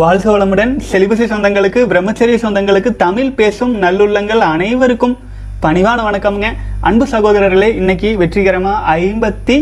[0.00, 0.72] வாழ்க வளமுடன்.
[0.90, 5.18] செலிபசி சொந்தங்களுக்கு பிரம்மச்சரிய சொந்தங்களுக்கு தமிழ் பேசும் நல்லுள்ளங்கள் அனைவருக்கும்
[5.64, 6.48] பணிவான வணக்கம்ங்க.
[6.80, 9.56] அன்பு சகோதரர்களே இன்னைக்கு வெற்றிகரமாக ஐம்பத்தி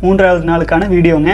[0.00, 1.32] மூன்றாவது நாளுக்கான வீடியோங்க.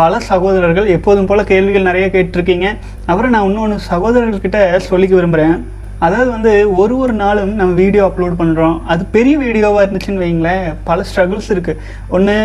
[0.00, 2.68] பல சகோதரர்கள் எப்போதும் போல் கேள்விகள் நிறைய கேட்டிருக்கீங்க.
[3.06, 5.56] அப்புறம் நான் இன்னொன்று சகோதரர்கள்கிட்ட சொல்லிக்க விரும்புகிறேன்
[6.04, 10.66] அதாவது வந்து ஒரு ஒரு நாளும் நம்ம வீடியோ அப்லோட் பண்ணுறோம் அது பெரிய வீடியோவாக இருந்துச்சுன்னு வைங்களேன்.
[10.88, 11.80] பல ஸ்ட்ரகிள்ஸ் இருக்குது
[12.16, 12.36] ஒன்று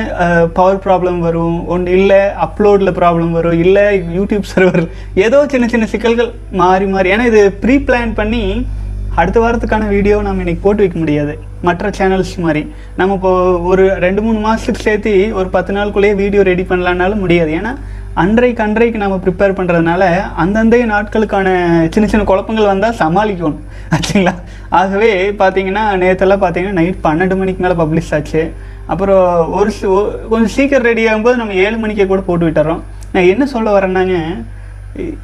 [0.57, 1.57] பவர் ப்ராப்ளம் வரும்.
[1.75, 3.59] ஒன்று இல்லை அப்லோடில் ப்ராப்ளம் வரும்.
[3.65, 3.85] இல்லை
[4.17, 4.83] யூடியூப் சர்வர்
[5.27, 6.31] ஏதோ சின்ன சின்ன சிக்கல்கள்
[6.63, 7.11] மாறி மாறி.
[7.15, 8.43] ஏன்னா இது ப்ரீ பிளான் பண்ணி
[9.19, 11.33] அடுத்த வாரத்துக்கான வீடியோ நம்ம இன்னைக்கு போட்டு வைக்க முடியாது.
[11.67, 12.61] மற்ற சேனல்ஸ் மாதிரி.
[12.99, 13.31] நம்ம இப்போ
[13.71, 17.51] ஒரு ரெண்டு மூணு மாதத்துக்கு சேர்த்து ஒரு பத்து நாளுக்குள்ளேயே வீடியோ ரெடி பண்ணலான்னாலும் முடியாது.
[17.59, 17.71] ஏன்னா
[18.21, 20.03] அன்றைக்கு அன்றைக்கு நம்ம ப்ரிப்பேர் பண்ணுறதுனால
[20.43, 21.47] அந்தந்தைய நாட்களுக்கான
[21.93, 23.59] சின்ன சின்ன குழப்பங்கள் வந்தால் சமாளிக்கணும்.
[23.95, 24.33] ஆச்சுங்களா?
[24.79, 28.41] ஆகவே பார்த்தீங்கன்னா நேற்றெல்லாம் பார்த்தீங்கன்னா நைட் பன்னெண்டு மணிக்கு மேலே பப்ளிஷ் ஆச்சு.
[28.93, 29.71] அப்புறம் ஒரு
[30.31, 32.81] கொஞ்சம் சீக்கிரம் ரெடி ஆகும்போது நம்ம ஏழு மணிக்கே கூட போட்டு விட்டுறோம்.
[33.13, 34.15] நான் என்ன சொல்ல வரேன்னாங்க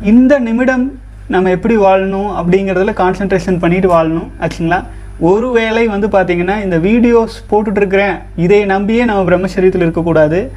[0.02, 0.86] இந்த நிமிடம்
[1.28, 4.30] நம்ம எப்படி வாழணும் அப்படிங்கிறதுல கான்சென்ட்ரேஷன் பண்ணிட்டு வாழணும்.
[4.44, 4.80] ஆச்சுங்களா?
[5.20, 10.52] ஒருவேளை வந்து பார்த்தீங்கன்னா இந்த வீடியோஸ் போட்டுட்ருக்கிறேன் இதை நம்பியே நம்ம பிரம்மச்சரியத்தில் இருக்கக்கூடாது.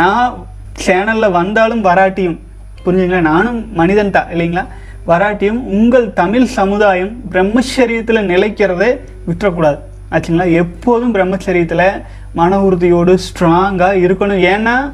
[0.00, 0.48] நான்
[0.86, 2.38] சேனலில் வந்தாலும் வராட்டியும்
[2.84, 4.66] புரிஞ்சுங்களா நானும் மனிதன் தான் இல்லைங்களா?
[5.06, 8.90] வராட்டியும் உங்கள் தமிழ் சமுதாயம் பிரம்மச்சரியத்தில் நிலைக்கிறதே
[9.28, 9.78] விட்டுறக்கூடாது.
[10.10, 10.52] ஆச்சுங்களா?
[10.52, 14.42] எப்போதும் பிரம்மச்சரியத்தில் மன உறுதியோடு ஸ்ட்ராங்காக இருக்கணும்.
[14.52, 14.92] ஏன்னா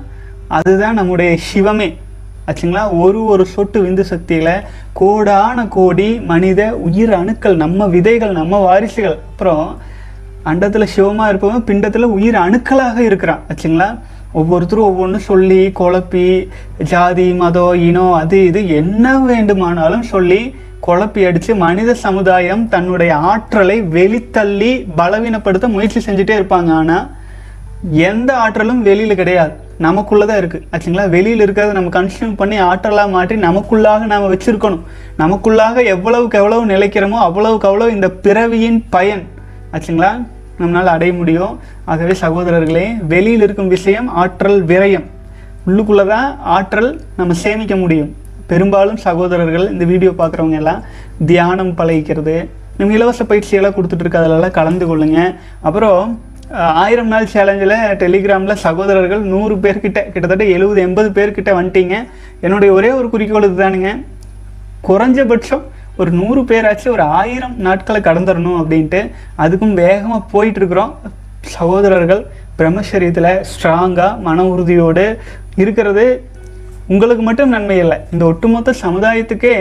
[0.48, 1.96] அதுதான் நம்முடைய சிவமே.
[2.46, 3.00] ஆச்சுங்களா?
[3.00, 4.62] ஒரு ஒரு சொட்டு விந்து சக்தியில்
[5.00, 9.18] கோடான கோடி மனித உயிர் அணுக்கள் நம்ம விதைகள் நம்ம வாரிசுகள்.
[9.30, 9.76] அப்புறம்
[10.44, 13.41] அண்டத்தில் சிவமாக இருப்பவன் பிண்டத்தில் உயிர் அணுக்களாக இருக்கிறான்.
[13.48, 13.88] ஆச்சுங்களா?
[14.41, 16.28] ஒவ்வொருத்தரும் ஒவ்வொன்றும் சொல்லி குழப்பி
[16.92, 20.41] ஜாதி மதம் இனம் அது இது என்ன வேண்டுமானாலும் சொல்லி
[20.86, 26.70] குழப்பி அடித்து மனித சமுதாயம் தன்னுடைய ஆற்றலை வெளித்தள்ளி பலவீனப்படுத்த முயற்சி செஞ்சுட்டே இருப்பாங்க.
[26.80, 27.06] ஆனால்
[28.10, 29.54] எந்த ஆற்றலும் வெளியில் கிடையாது.
[29.86, 31.06] நமக்குள்ளே தான் இருக்குது ஆச்சுங்களா?
[31.14, 34.84] வெளியில் இருக்கிறத நம்ம கன்சியூம் பண்ணி ஆற்றலாக மாற்றி நமக்குள்ளாக நாம் வச்சுருக்கணும்.
[35.22, 39.25] நமக்குள்ளாக எவ்வளவுக்கு எவ்வளவு நிலைக்கிறோமோ அவ்வளவுக்கு அவ்வளோ இந்த பிறவியின் பயன்.
[39.75, 40.12] ஆச்சுங்களா?
[40.60, 41.54] நம்மளால் அடைய முடியும்.
[41.92, 45.06] ஆகவே சகோதரர்களே வெளியில் இருக்கும் விஷயம் ஆற்றல் விரயம்.
[45.69, 48.10] உள்ளுக்குள்ள தான் ஆற்றல் நம்ம சேமிக்க முடியும்.
[48.50, 50.82] பெரும்பாலும் சகோதரர்கள் இந்த வீடியோ பார்க்குறவங்க எல்லாம்
[51.30, 52.36] தியானம் பழகிக்கிறது
[52.78, 55.20] நம்ம இலவச பயிற்சியெல்லாம் கொடுத்துட்ருக்கு அதிலெல்லாம் கலந்து கொள்ளுங்க.
[55.66, 56.00] அப்புறம்
[56.82, 61.96] ஆயிரம் நாள் சேலஞ்சில் டெலிகிராமில் சகோதரர்கள் நூறு பேர்கிட்ட கிட்டத்தட்ட எழுபது எண்பது பேர்கிட்ட வந்துட்டீங்க.
[62.44, 63.91] என்னுடைய ஒரே ஒரு குறிக்கோள் இதுதானுங்க.
[64.88, 65.64] குறைஞ்சபட்சம்
[66.00, 69.00] ஒரு நூறு பேராச்சும் ஒரு ஆயிரம் நாட்களை கடந்துடணும் அப்படின்ட்டு
[69.44, 70.92] அதுக்கும் வேகமாக போயிட்டுருக்குறோம்
[71.54, 72.22] சகோதரர்கள்
[72.58, 75.04] பிரம்மச்சரியத்தில் ஸ்ட்ராங்காக மன உறுதியோடு
[75.62, 76.06] இருக்கிறது.
[76.92, 77.98] உங்களுக்கு மட்டும் நன்மை இல்லை.
[78.12, 79.54] இந்த ஒட்டுமொத்த சமுதாயத்துக்கே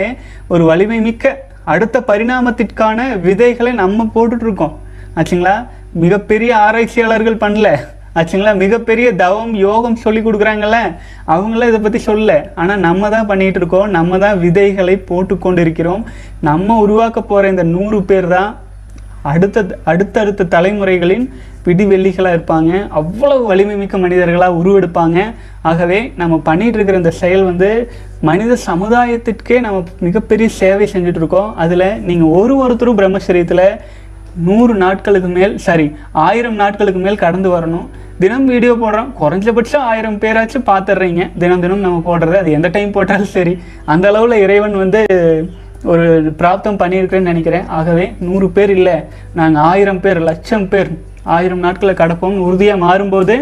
[0.52, 1.34] ஒரு வலிமை மிக்க
[1.72, 4.74] அடுத்த பரிணாமத்திற்கான விதைகளை நம்ம போட்டுட்ருக்கோம்
[5.18, 5.54] ஆச்சுங்களா?
[6.02, 7.68] மிகப்பெரிய ஆராய்ச்சியாளர்கள் பண்ணல.
[8.18, 8.52] ஆச்சுங்களா?
[8.62, 10.78] மிகப்பெரிய தவம் யோகம் சொல்லி கொடுக்குறாங்கல்ல.
[11.34, 12.34] அவங்களாம் இதை பற்றி சொல்லல.
[12.60, 13.88] ஆனால் நம்ம தான் பண்ணிகிட்டு இருக்கோம்.
[13.96, 16.04] நம்ம தான் விதைகளை போட்டுக்கொண்டு இருக்கிறோம்
[16.48, 18.50] நம்ம உருவாக்க போகிற இந்த நூறு பேர் தான்
[19.32, 21.26] அடுத்த அடுத்தடுத்த தலைமுறைகளின்
[21.66, 22.72] பிடிவெள்ளிகளாக இருப்பாங்க.
[23.00, 25.18] அவ்வளவு வலிமை மிக்க மனிதர்களாக உருவெடுப்பாங்க.
[25.70, 27.70] ஆகவே நம்ம பண்ணிகிட்டு இருக்கிற இந்த செயல் வந்து
[28.28, 33.68] மனித சமுதாயத்திற்கே நம்ம மிகப்பெரிய சேவை செஞ்சிட்ருக்கோம் அதில் நீங்கள் ஒரு ஒருத்தரும் பிரம்மச்சரியத்தில்
[34.46, 35.86] நூறு நாட்களுக்கு மேல் சாரி
[36.26, 37.86] ஆயிரம் நாட்களுக்கு மேல் கடந்து வரணும்.
[38.22, 39.08] தினம் வீடியோ போடுறோம்.
[39.20, 42.36] குறைஞ்சபட்சம் ஆயிரம் பேராச்சும் பார்த்துடுறீங்க தினம் தினம் நம்ம போடுறது.
[42.42, 43.54] அது எந்த டைம் போட்டாலும் சரி.
[43.94, 45.00] அந்த அளவில் இறைவன் வந்து
[45.92, 46.04] ஒரு
[46.40, 47.66] பிராப்தம் பண்ணியிருக்கிறேன்னு நினைக்கிறேன்.
[47.78, 48.96] ஆகவே நூறு பேர் இல்லை
[49.38, 50.90] நாங்கள் ஆயிரம் பேர் லட்சம் பேர்
[51.36, 53.36] ஆயிரம் நாட்களை கடப்போம் உறுதியாக மாறும்போது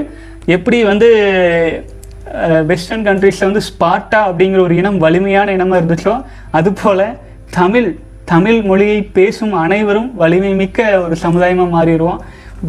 [0.57, 1.09] எப்படி வந்து
[2.71, 6.15] வெஸ்டர்ன் கண்ட்ரீஸில் வந்து ஸ்பார்ட்டா அப்படிங்கிற ஒரு இனம் வலிமையான இனமாக இருந்துச்சோ
[6.59, 7.05] அதுபோல்
[7.59, 7.89] தமிழ்
[8.33, 12.21] தமிழ் மொழியை பேசும் அனைவரும் வலிமை மிக்க ஒரு சமுதாயமாக மாறிடுவோம்.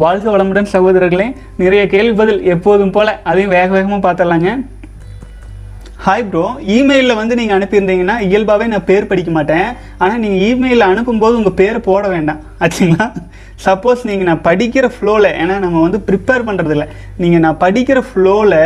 [0.02, 1.26] வாழ்க வளமுடன் சகோதரர்களே
[1.60, 4.50] நிறைய கேள்வி பதில் எப்போதும் போல் அதையும் வேக வேகமாக பார்த்துடலாங்க.
[6.04, 6.42] ஹாய் ப்ரோ
[6.76, 9.68] இமெயிலில் வந்து நீங்கள் அனுப்பியிருந்தீங்கன்னா இயல்பாகவே நான் பேர் படிக்க மாட்டேன்.
[10.02, 12.40] ஆனால் நீங்கள் இமெயிலில் அனுப்பும்போது உங்கள் பேரை போட வேண்டாம்.
[12.64, 13.06] ஆச்சுங்களா?
[13.66, 16.86] சப்போஸ் நீங்கள் நான் படிக்கிற ஃப்ளோவில் ஏன்னா நம்ம வந்து ப்ரிப்பேர் பண்ணுறதில்ல
[17.22, 18.58] நீங்கள் நான் படிக்கிற ஃப்ளோவில்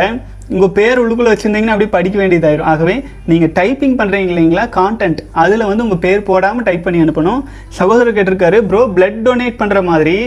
[0.55, 2.69] உங்கள் பேர் உள்ளுக்குள்ளே வச்சுருந்தீங்கன்னா அப்படியே படிக்க வேண்டியதாயிரும்.
[2.73, 2.95] ஆகவே
[3.31, 4.65] நீங்கள் டைப்பிங் பண்ணுறீங்க இல்லைங்களா?
[4.79, 7.41] கான்டென்ட் அதில் வந்து உங்கள் பேர் போடாமல் டைப் பண்ணி அனுப்பணும்.
[7.79, 10.17] சகோதரர் கேட்டிருக்காரு ப்ரோ பிளட் டொனேட் பண்ணுற மாதிரி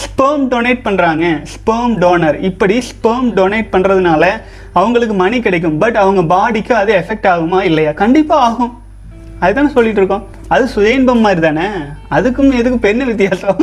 [0.00, 4.24] ஸ்பெர்ம் டொனேட் பண்ணுறாங்க ஸ்பெர்ம் டோனர் இப்படி ஸ்பெர்ம் டொனேட் பண்ணுறதுனால
[4.72, 5.78] அவங்களுக்கு மணி கிடைக்கும்.
[5.78, 7.92] பட் அவங்க பாடிக்கு அது எஃபெக்ட் ஆகுமா இல்லையா?
[7.92, 8.72] கண்டிப்பாக ஆகும்.
[9.40, 10.26] அதுதானே சொல்லிட்டு இருக்கோம்.
[10.48, 11.66] அது சுய இன்பம் மாதிரி தானே?
[12.10, 13.60] அதுக்கும் எதுக்கும் பெண்ணு வித்தியாசம்.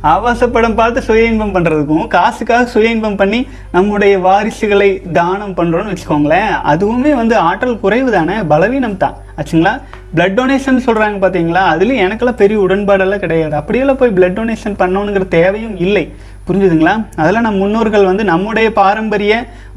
[0.00, 6.52] ஆபாச படம் பார்த்து சுய இன்பம் பண்ணுறதுக்கும் காசுக்காக சுய இன்பம் பண்ணி நம்முடைய வாரிசுகளை தானம் பண்ணுறோன்னு வச்சுக்கோங்களேன்
[6.72, 8.36] அதுவுமே வந்து ஆற்றல் குறைவு தானே?
[8.52, 9.72] பலவீனம் தான் ஆச்சுங்களா?
[10.16, 13.54] பிளட் டொனேஷன் சொல்கிறாங்க பார்த்தீங்களா அதுலேயும் எனக்கெல்லாம் பெரிய உடன்பாடெல்லாம் கிடையாது.
[13.60, 16.04] அப்படியெல்லாம் போய் பிளட் டொனேஷன் பண்ணணுங்கிற தேவையும் இல்லை.
[16.48, 16.94] புரிஞ்சுதுங்களா?
[17.20, 19.32] அதெல்லாம் நம்ம முன்னோர்கள் வந்து நம்முடைய பாரம்பரிய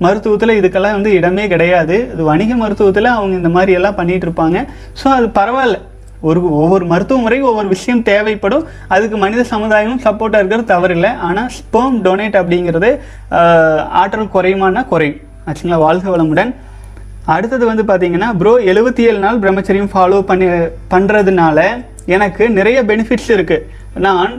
[0.05, 1.95] மருத்துவத்தில் இதுக்கெல்லாம் வந்து இடமே கிடையாது.
[2.13, 4.59] இது வணிக மருத்துவத்தில் அவங்க இந்த மாதிரி எல்லாம் பண்ணிகிட்டு இருப்பாங்க.
[5.01, 5.79] ஸோ அது பரவாயில்ல.
[6.29, 8.63] ஒரு ஒவ்வொரு மருத்துவ முறையும் ஒவ்வொரு விஷயம் தேவைப்படும்.
[8.95, 11.11] அதுக்கு மனித சமுதாயமும் சப்போர்ட்டாக இருக்கிறது தவறில்லை.
[11.27, 12.89] ஆனால் ஸ்பெர்ம் டொனேட் அப்படிங்கிறது
[14.01, 15.21] ஆற்றல் குறையுமானா குறையும்.
[15.47, 15.79] ஆச்சுங்களா?
[15.85, 16.51] வாழ்க வளமுடன்.
[17.35, 20.47] அடுத்தது வந்து பார்த்தீங்கன்னா ப்ரோ எழுபத்தி ஏழு நாள் பிரம்மச்சரியம் ஃபாலோ பண்ணி
[20.93, 21.59] பண்ணுறதுனால
[22.15, 23.65] எனக்கு நிறைய பெனிஃபிட்ஸ் இருக்குது
[24.05, 24.31] நான்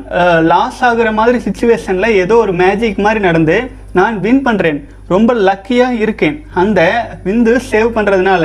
[0.52, 3.56] லாஸ் ஆகுற மாதிரி சுச்சுவேஷனில் ஏதோ ஒரு மேஜிக் மாதிரி நடந்து
[3.98, 4.78] நான் வின் பண்ணுறேன்
[5.12, 6.36] ரொம்ப லக்கியாக இருக்கேன்.
[6.62, 6.80] அந்த
[7.26, 8.44] விந்து சேவ் பண்ணுறதுனால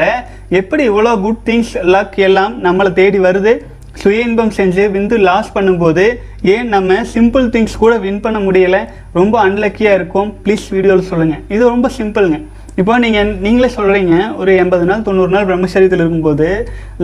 [0.60, 3.54] எப்படி இவ்வளோ குட் திங்ஸ் லக் எல்லாம் நம்மளை தேடி வருது?
[4.02, 6.06] சுய இன்பம் செஞ்சு விந்து லாஸ் பண்ணும்போது
[6.54, 8.82] ஏன் நம்ம சிம்பிள் திங்ஸ் கூட வின் பண்ண முடியலை?
[9.20, 10.30] ரொம்ப அன்லக்கியாக இருக்கும்.
[10.46, 12.40] ப்ளீஸ் வீடியோவில் சொல்லுங்கள் இது ரொம்ப சிம்பிளுங்க
[12.80, 16.48] இப்போ நீங்கள் நீங்களே சொல்கிறீங்க ஒரு எண்பது நாள் தொண்ணூறு நாள் பிரம்மச்சரியத்தில் இருக்கும்போது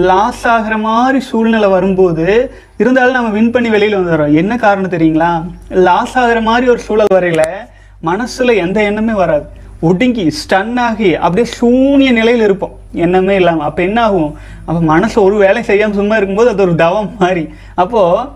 [0.09, 2.25] லாஸ் ஆகிற மாதிரி சூழ்நிலை வரும்போது
[2.81, 4.33] இருந்தாலும் நம்ம வின் பண்ணி வெளியில் வந்துடுறோம்.
[4.41, 5.29] என்ன காரணம் தெரியுங்களா?
[5.88, 7.47] லாஸ் ஆகிற மாதிரி ஒரு சூழல் வரையில்
[8.09, 9.47] மனசில் எந்த எண்ணமே வராது.
[9.89, 12.75] ஒடுங்கி ஸ்டன் ஆகி அப்படியே சூனிய நிலையில் இருப்போம்.
[13.06, 14.31] எண்ணமே இல்லாமல் அப்போ என்ன ஆகும்?
[14.68, 17.45] அப்போ மனசு ஒரு வேலை செய்யாமல் சும்மா இருக்கும்போது அது ஒரு தவம் மாதிரி.
[17.83, 18.27] அப்போது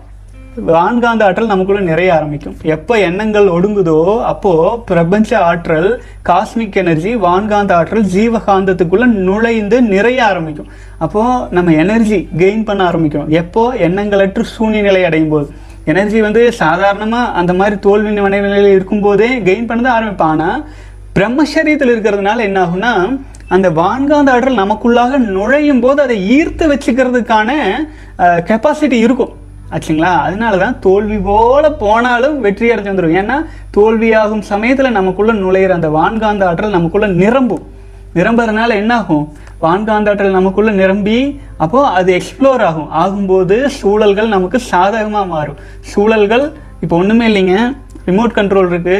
[0.68, 2.54] வான்காந்த ஆற்றல் நமக்குள்ள நிறைய ஆரம்பிக்கும்.
[2.74, 3.98] எப்போ எண்ணங்கள் ஒடுங்குதோ
[4.30, 4.52] அப்போ
[4.90, 5.88] பிரபஞ்ச ஆற்றல்
[6.28, 10.70] காஸ்மிக் எனர்ஜி வான்காந்த ஆற்றல் ஜீவகாந்தத்துக்குள்ள நுழைந்து நிறைய ஆரம்பிக்கும்.
[11.06, 11.22] அப்போ
[11.58, 13.64] நம்ம எனர்ஜி கெயின் பண்ண ஆரம்பிக்கணும் எப்போ?
[13.88, 15.46] எண்ணங்களற்று சூழ்நிலை நிலை அடையும் போது.
[15.92, 20.62] எனர்ஜி வந்து சாதாரணமாக அந்த மாதிரி தோல்வி நிலையில் இருக்கும்போதே கெயின் பண்ண தான் ஆரம்பிப்பான் ஆனால்
[21.16, 22.92] பிரம்மச்சரியத்தில் இருக்கிறதுனால என்ன ஆகும்னா
[23.54, 27.50] அந்த வான்காந்த ஆற்றல் நமக்குள்ளாக நுழையும் போது அதை ஈர்த்து வச்சுக்கிறதுக்கான
[28.48, 29.34] கெப்பாசிட்டி இருக்கும்.
[29.74, 30.10] ஆச்சுங்களா?
[30.26, 33.36] அதனால தான் தோல்வி போல போனாலும் வெற்றி அடைஞ்சு வந்துடும் ஏன்னா
[33.76, 37.64] தோல்வியாகும் சமயத்தில் நமக்குள்ளே நுழையிற அந்த வான்காந்த ஆற்றல் நமக்குள்ளே நிரம்பும்.
[38.18, 39.24] நிரம்புறதுனால என்னாகும்?
[39.64, 42.88] வான்காந்த ஆற்றல் நமக்குள்ளே நிரம்பி அப்போது அது எக்ஸ்ப்ளோர் ஆகும்.
[43.02, 45.58] ஆகும்போது சூழல்கள் நமக்கு சாதகமாக மாறும்.
[45.92, 47.56] சூழல்கள் இப்போ ஒன்றுமே இல்லைங்க.
[48.08, 48.98] ரிமோட் கண்ட்ரோல் இருக்குது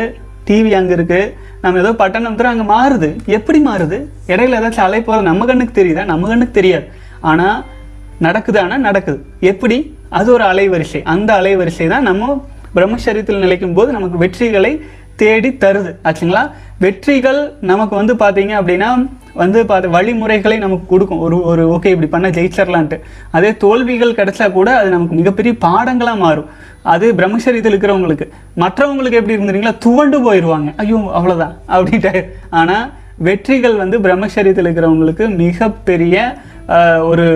[0.48, 3.08] டிவி அங்கே இருக்குது நம்ம ஏதோ பட்டணம் தர அங்கே மாறுது.
[3.26, 3.96] எப்படி மாறுது?
[4.32, 6.04] இடையில ஏதாச்சும் அலை போகிறது நம்ம கண்ணுக்கு தெரியுதா?
[6.04, 6.86] நம்ம கண்ணுக்கு தெரியாது.
[7.20, 7.64] ஆனால்
[8.26, 9.18] நடக்குதானா நடக்குது.
[9.40, 9.78] எப்படி?
[10.10, 11.02] அது ஒரு அலைவரிசை.
[11.04, 12.44] அந்த அலைவரிசை தான் நம்ம
[12.76, 14.80] பிரம்மச்சரியத்தில் நிலைக்கும் போது நமக்கு வெற்றிகளை
[15.16, 15.90] தேடி தருது.
[16.08, 16.42] ஆச்சுங்களா?
[16.78, 18.88] வெற்றிகள் நமக்கு வந்து பார்த்தீங்க அப்படின்னா
[19.34, 21.18] வந்து பார்த்து வழிமுறைகளை நமக்கு கொடுக்கும்.
[21.18, 22.98] ஒரு ஒரு ஓகே இப்படி பண்ண ஜெயிச்சிடலான்ட்டு
[23.30, 26.48] அதே தோல்விகள் கிடைச்சா கூட அது நமக்கு மிகப்பெரிய பாடங்களாக மாறும்.
[26.82, 28.26] அது பிரம்மச்சரியத்தில் இருக்கிறவங்களுக்கு.
[28.62, 32.24] மற்றவங்களுக்கு எப்படி இருந்துறீங்களா துவண்டு போயிடுவாங்க ஐயோ அவ்வளோதான் அப்படின்ட்டு.
[32.50, 32.86] ஆனால்
[33.28, 36.16] வெற்றிகள் வந்து பிரம்மச்சரியத்தில் இருக்கிறவங்களுக்கு மிகப்பெரிய
[37.00, 37.26] ஒரு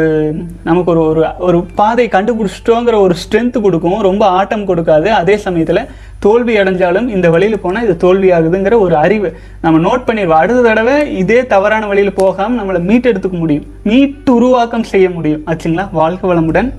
[0.64, 4.00] நமக்கு ஒரு ஒரு ஒரு பாதை கண்டுபிடிச்சிட்டோங்கிற ஒரு ஸ்ட்ரென்த் கொடுக்கும்.
[4.00, 5.06] ரொம்ப ஆட்டம் கொடுக்காது.
[5.06, 5.88] அதே சமயத்தில்
[6.18, 9.36] தோல்வி அடைஞ்சாலும் இந்த வழியில் போனால் இது தோல்வி ஆகுதுங்கிற ஒரு அறிவு.
[9.60, 13.66] நம்ம நோட் பண்ணிடுவோம் அடுத்த தடவை இதே தவறான வழியில் போகாமல் நம்மளை மீட்டெடுத்துக்க முடியும்.
[13.82, 15.42] மீட்டு உருவாக்கம் செய்ய முடியும்.
[15.46, 15.88] ஆச்சுங்களா?
[15.92, 16.72] வாழ்க வளமுடன்.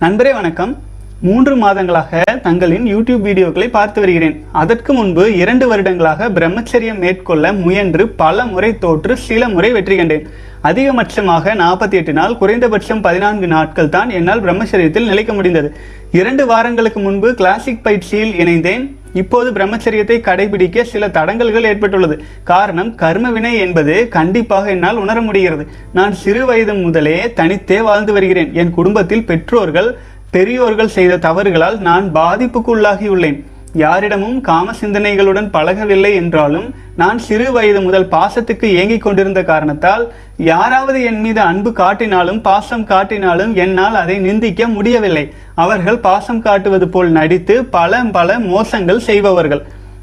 [0.00, 0.78] நண்பரே வணக்கம்.
[1.20, 4.44] மூன்று மாதங்களாக தங்களின் யூடியூப் வீடியோக்களை பார்த்து வருகிறேன்.
[4.52, 10.26] அதற்கு முன்பு இரண்டு வருடங்களாக பிரம்மச்சரியம் மேற்கொள்ள முயன்று பல முறை தோற்று சில முறை வெற்றி கண்டேன்.
[10.68, 15.68] அதிகபட்சமாக நாற்பத்தி எட்டு நாள் குறைந்தபட்சம் பதினான்கு நாட்கள் தான் என்னால் பிரம்மச்சரியத்தில் நிலைக்க முடிந்தது.
[16.12, 18.84] இரண்டு வாரங்களுக்கு முன்பு கிளாசிக் பயிற்சியில் இணைந்தேன்.
[19.12, 22.16] இப்போது பிரம்மச்சரியத்தை கடைபிடிக்க சில தடங்கல்கள் ஏற்பட்டுள்ளது.
[22.44, 25.66] காரணம் கர்மவினை என்பது கண்டிப்பாக என்னால் உணர முடிகிறது.
[25.92, 28.54] நான் சிறு வயது முதலே தனித்தே வாழ்ந்து வருகிறேன்.
[28.54, 29.98] என் குடும்பத்தில் பெற்றோர்கள்
[30.30, 33.38] பெரியோர்கள் செய்த தவறுகளால் நான் பாதிப்புக்குள்ளாகியுள்ளேன்.
[33.82, 36.66] யாரிடமும் காம சிந்தனைகளுடன் பழகவில்லை என்றாலும்
[36.96, 40.04] நான் சிறு வயது முதல் பாசத்துக்கு ஏங்கிக் கொண்டிருந்த காரணத்தால்
[40.36, 45.24] யாராவது என் மீது அன்பு காட்டினாலும் பாசம் காட்டினாலும் என்னால் அதை நிந்திக்க முடியவில்லை.
[45.54, 49.62] அவர்கள் பாசம் காட்டுவது போல் நடித்து பல பல மோசங்கள் செய்பவர்கள்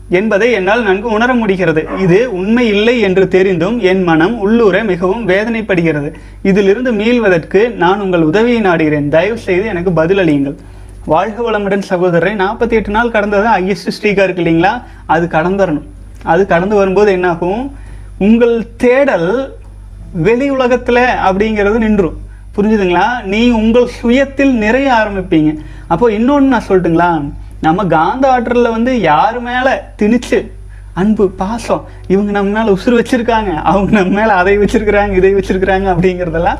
[0.09, 1.81] என்பதை என்னால் நன்கு உணர முடிகிறது.
[1.99, 6.11] இது உண்மை இல்லை என்று தெரிந்தும் என் மனம் உள்ளூர மிகவும் வேதனைப்படுகிறது.
[6.43, 9.09] இதிலிருந்து மீள்வதற்கு நான் உங்கள் உதவியை நாடுகிறேன்.
[9.09, 10.57] தயவு செய்து எனக்கு பதிலளியுங்கள்.
[11.05, 14.83] வாழ்க வளமுடன் சகோதரரை நாற்பத்தி எட்டு நாள் கடந்தது ஐஎஸ்டி ஸ்ட்ரீக்கா இருக்கு இல்லைங்களா?
[15.05, 15.87] அது கடந்துடணும்
[16.23, 17.75] அது கடந்து வரும்போது என்னாகும்?
[18.17, 19.57] உங்கள் தேடல்
[20.11, 22.17] வெளி உலகத்தில் அப்படிங்கிறது நின்றும்.
[22.55, 23.23] புரிஞ்சுதுங்களா?
[23.23, 25.57] நீ உங்கள் சுயத்தில் நிறைய ஆரம்பிப்பீங்க.
[25.87, 27.23] அப்போ இன்னொன்று நான் சொல்லட்டுங்களா?
[27.61, 30.51] நம்ம காந்த ஆற்றலில் வந்து யார் மேலே திணிச்சு
[30.93, 36.57] அன்பு பாசம் இவங்க நம்ம மேலே உசுறு வச்சுருக்காங்க அவங்க நம்ம மேலே அதை வச்சுருக்குறாங்க இதை வச்சுருக்குறாங்க அப்படிங்கிறதெல்லாம்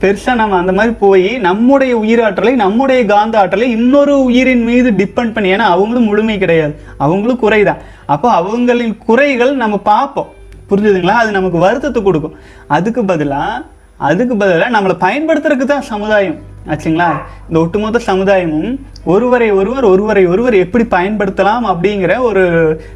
[0.00, 5.52] பெருசாக நம்ம அந்த மாதிரி போய் நம்முடைய உயிராற்றலை நம்முடைய காந்த ஆற்றலை இன்னொரு உயிரின் மீது டிபெண்ட் பண்ணி
[5.52, 6.80] ஏன்னா அவங்களும் முழுமை கிடையாது.
[6.98, 7.76] அவங்களும் குறைதான்.
[8.06, 10.26] அப்போ அவங்களின் குறைகள் நம்ம பார்ப்போம்.
[10.70, 11.08] புரிஞ்சுதுங்களா?
[11.08, 12.34] அது நமக்கு வருத்தத்தை கொடுக்கும்.
[12.66, 13.62] அதுக்கு பதிலாக
[13.96, 16.36] அதுக்கு பதிலாக நம்மளை பயன்படுத்துறதுக்கு தான் சமுதாயம்.
[16.68, 17.08] ஆச்சுங்களா?
[17.48, 22.44] இந்த ஒட்டுமொத்த சமுதாயமும் ஒருவரை ஒருவர் ஒருவரை ஒருவர் எப்படி பயன்படுத்தலாம் அப்படிங்கிற ஒரு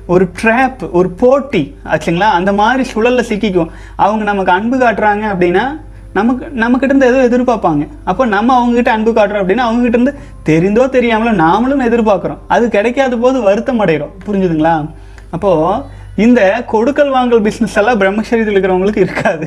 [0.07, 1.77] ஒரு ட்ராப் ஒரு போட்டி.
[1.85, 2.31] ஆச்சுங்களா?
[2.39, 5.81] அந்த மாதிரி சுழலில் சிக்கிக்கும் அவங்க நமக்கு அன்பு காட்டுறாங்க அப்படின்னா
[6.19, 7.85] நமக்கு நம்மக்கிட்ட இருந்து ஏதோ எதிர்பார்ப்பாங்க.
[8.11, 10.15] அப்போ நம்ம அவங்ககிட்ட அன்பு காட்டுறோம் அப்படின்னா அவங்ககிட்ட இருந்து
[10.49, 12.41] தெரிந்தோ தெரியாமலோ நாமளும் எதிர்பார்க்குறோம்.
[12.55, 14.75] அது கிடைக்காத போது வருத்தம் அடைகிறோம் புரிஞ்சுதுங்களா?
[15.37, 16.41] அப்போது இந்த
[16.73, 19.47] கொடுக்கல் வாங்கல் பிஸ்னஸ் எல்லாம் பிரம்மச்சரியத்தில் இருக்கிறவங்களுக்கு இருக்காது.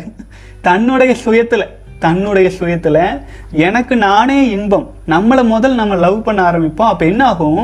[0.67, 1.65] தன்னுடைய சுயத்தில்
[2.05, 3.03] தன்னுடைய சுயத்தில்
[3.67, 4.88] எனக்கு நானே இன்பம்.
[5.13, 6.91] நம்மளை முதல் நம்ம லவ் பண்ண ஆரம்பிப்போம்.
[6.93, 7.63] அப்போ என்ன ஆகும்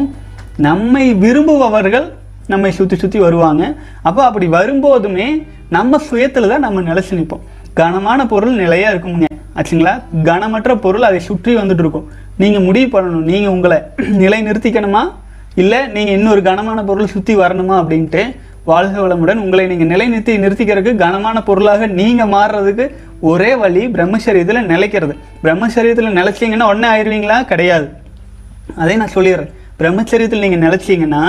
[0.68, 2.08] நம்மை விரும்புபவர்கள்
[2.52, 3.64] நம்மை சுற்றி சுற்றி வருவாங்க.
[4.08, 5.28] அப்போ அப்படி வரும்போதுமே
[5.76, 7.44] நம்ம சுயத்தில் தான் நம்ம நிலச்சி நிற்போம்
[7.80, 9.28] கனமான பொருள் நிலையாக இருக்குமுங்க
[9.60, 9.94] ஆச்சுங்களா?
[10.30, 12.08] கனமற்ற பொருள் அதை சுற்றி வந்துட்டு இருக்கும்
[12.42, 13.26] நீங்கள் முடிவு பண்ணணும்.
[13.32, 13.78] நீங்கள் உங்களை
[14.24, 15.04] நிலை நிறுத்திக்கணுமா
[15.62, 18.22] இல்லை நீங்கள் இன்னொரு கனமான பொருள் சுற்றி வரணுமா அப்படின்ட்டு
[18.70, 22.86] வாழ்க வளமுடன் உங்களை நீங்கள் நிலைநிறுத்தி நிறுத்திக்கிறதுக்கு கனமான பொருளாக நீங்கள் மாறுறதுக்கு
[23.32, 25.14] ஒரே வழி பிரம்மச்சரியத்தில் நிலைக்கிறது.
[25.44, 27.88] பிரம்மச்சரியத்தில் நிலைச்சிங்கன்னா உடனே ஆயிடுவீங்களா கிடையாது.
[28.84, 29.52] அதே நான் சொல்லிடுறேன்.
[29.80, 31.22] பிரம்மச்சரியத்தில் நீங்கள் நிலைச்சீங்கன்னா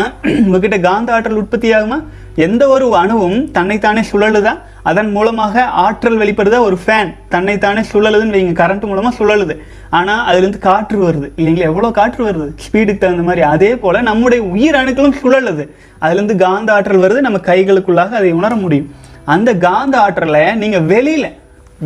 [0.45, 1.99] உங்ககிட்ட காந்த ஆற்றல் உற்பத்தி ஆகுமா
[2.37, 4.53] எந்த ஒரு அணுவும் தன்னைத்தானே சுழலுதா?
[4.83, 6.59] அதன் மூலமாக ஆற்றல் வெளிப்படுதா?
[6.59, 8.55] ஒரு ஃபேன் தன்னைத்தானே சுழலுதுன்னு வைங்க.
[8.61, 9.55] கரண்ட் மூலமாக சுழலுது.
[9.91, 11.29] ஆனால் அதுலேருந்து காற்று வருது.
[11.37, 11.69] இல்லைங்களா?
[11.71, 12.49] எவ்வளோ காற்று வருது?
[12.65, 13.45] ஸ்பீடுக்கு தகுந்த மாதிரி.
[13.55, 15.67] அதே போல் நம்முடைய உயிர் அணுக்களும் சுழலுது.
[16.03, 17.21] அதுலேருந்து காந்த ஆற்றல் வருது.
[17.21, 18.91] நம்ம கைகளுக்குள்ளாக அதை உணர முடியும்.
[19.25, 21.31] அந்த காந்த ஆற்றலை நீங்கள் வெளியில்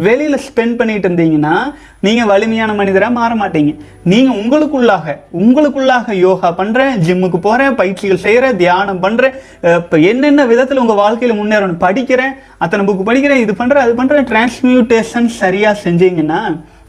[0.05, 1.55] வெளியில் ஸ்பெண்ட் பண்ணிட்டு இருந்தீங்கன்னா
[2.07, 3.73] நீங்கள் வலிமையான மனிதராக மாற மாட்டீங்க.
[4.13, 9.35] நீங்கள் உங்களுக்குள்ளாக உங்களுக்குள்ளாக யோகா பண்ணுறேன் ஜிம்முக்கு போகிறேன் பயிற்சிகள் செய்கிறேன் தியானம் பண்ணுறேன்
[9.79, 11.81] இப்போ என்னென்ன விதத்தில் உங்கள் வாழ்க்கையில் முன்னேறணும்?
[11.87, 16.41] படிக்கிறேன் அத்தனை புக்கு படிக்கிறேன் இது பண்ணுறேன் அது பண்ணுறேன் டிரான்ஸ்மியூட்டேஷன் சரியாக செஞ்சீங்கன்னா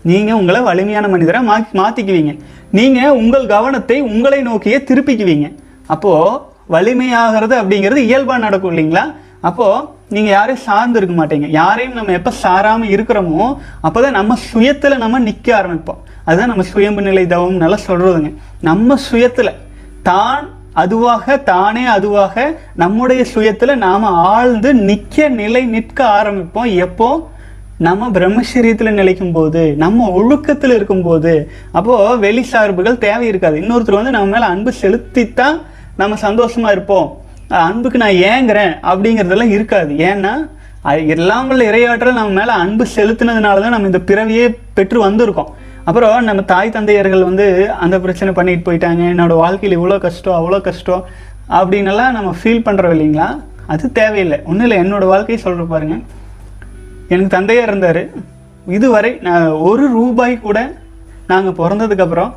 [0.10, 2.34] நீங்கள் உங்களை வலிமையான மனிதராக மா மாற்றிக்குவீங்க
[2.77, 5.48] நீங்கள் உங்கள் கவனத்தை உங்களை நோக்கியே திருப்பிக்குவீங்க.
[5.96, 6.38] அப்போது
[6.75, 9.03] வலிமையாகிறது அப்படிங்கிறது இயல்பாக நடக்கும் இல்லைங்களா?
[9.41, 11.48] அப்போது நீங்கள் யாரையும் சார்ந்து இருக்க மாட்டீங்க.
[11.50, 16.00] யாரையும் நம்ம எப்போ சாராமல் இருக்கிறோமோ அப்போ தான் நம்ம சுயத்தில் நம்ம நிற்க ஆரம்பிப்போம்.
[16.25, 18.31] அதுதான் நம்ம சுயம்பு நிலை தவம் நல்லா சொல்கிறதுங்க
[18.62, 19.58] நம்ம சுயத்தில்
[20.03, 22.36] தான் அதுவாக தானே அதுவாக
[22.75, 26.69] நம்முடைய சுயத்தில் நாம் ஆழ்ந்து நிற்க நிலை நிற்க ஆரம்பிப்போம்.
[26.75, 27.10] எப்போ?
[27.77, 31.34] நம்ம பிரம்மசரியத்தில் நிலைக்கும் போது நம்ம ஒழுக்கத்தில் இருக்கும்போது.
[31.72, 33.58] அப்போது வெளி சார்புகள் தேவை இருக்காது.
[33.62, 35.58] இன்னொருத்தர் வந்து நம்ம மேலே அன்பு செலுத்தித்தான்
[35.96, 37.08] நம்ம சந்தோஷமாக இருப்போம்.
[37.50, 39.94] அன்புக்கு நான் ஏங்குறேன் அப்படிங்கிறதெல்லாம் இருக்காது.
[39.94, 40.50] ஏன்னா
[40.82, 45.50] அது எல்லாம் உள்ள இரையாற்றல் நம்ம மேலே அன்பு செலுத்தினதுனால தான் நம்ம இந்த பிறவியே பெற்று வந்திருக்கோம்.
[45.84, 49.01] அப்புறம் நம்ம தாய் தந்தையர்கள் வந்து அந்த பிரச்சனை பண்ணிட்டு போயிட்டாங்க.
[49.13, 51.06] என்னோடய வாழ்க்கையில் இவ்வளோ கஷ்டம் அவ்வளோ கஷ்டம்
[51.50, 53.41] அப்படின்னெல்லாம் நம்ம ஃபீல் பண்ணுறோம் இல்லைங்களா?
[53.68, 54.39] அது தேவையில்லை.
[54.46, 54.77] ஒன்றும் இல்லை.
[54.84, 55.98] என்னோடய வாழ்க்கையை சொல்கிற பாருங்க.
[57.08, 58.10] எனக்கு தந்தையார் இருந்தார்.
[58.68, 60.72] இதுவரை நான் ஒரு ரூபாய் கூட
[61.27, 62.32] நாங்கள் பிறந்ததுக்கப்புறம்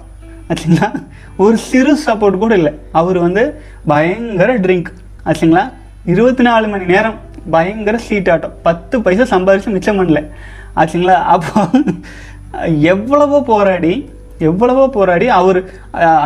[0.49, 1.05] ஆச்சுங்களா
[1.37, 2.73] ஒரு சிறு சப்போர்ட் கூட இல்லை.
[2.93, 4.91] அவர் வந்து பயங்கர ட்ரிங்க்
[5.29, 5.65] ஆச்சுங்களா?
[6.13, 7.19] இருபத்தி நாலு மணி நேரம்
[7.55, 10.21] பயங்கர சீட்டாட்டம் பத்து பைசா சம்பாதிச்சு மிச்சம் பண்ணல.
[10.81, 11.17] ஆச்சுங்களா?
[11.35, 11.63] அப்போ
[12.93, 13.95] எவ்வளவோ போராடி
[14.49, 15.59] எவ்வளவோ போராடி அவர்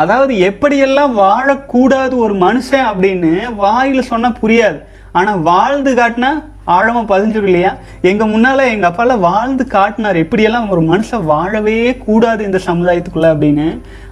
[0.01, 3.31] அதாவது எப்படியெல்லாம் வாழக்கூடாது ஒரு மனுஷன் அப்படின்னு
[3.63, 4.79] வாயில் சொன்னால் புரியாது.
[5.19, 6.31] ஆனால் வாழ்ந்து காட்டினா
[6.75, 7.69] ஆழமாக பதிஞ்சிடும் இல்லையா?
[8.09, 10.17] எங்கள் முன்னால் எங்கள் அப்பாலாம் வாழ்ந்து காட்டினார்.
[10.23, 11.77] எப்படியெல்லாம் ஒரு மனுஷன் வாழவே
[12.07, 13.67] கூடாது இந்த சமுதாயத்துக்குள்ளே அப்படின்னு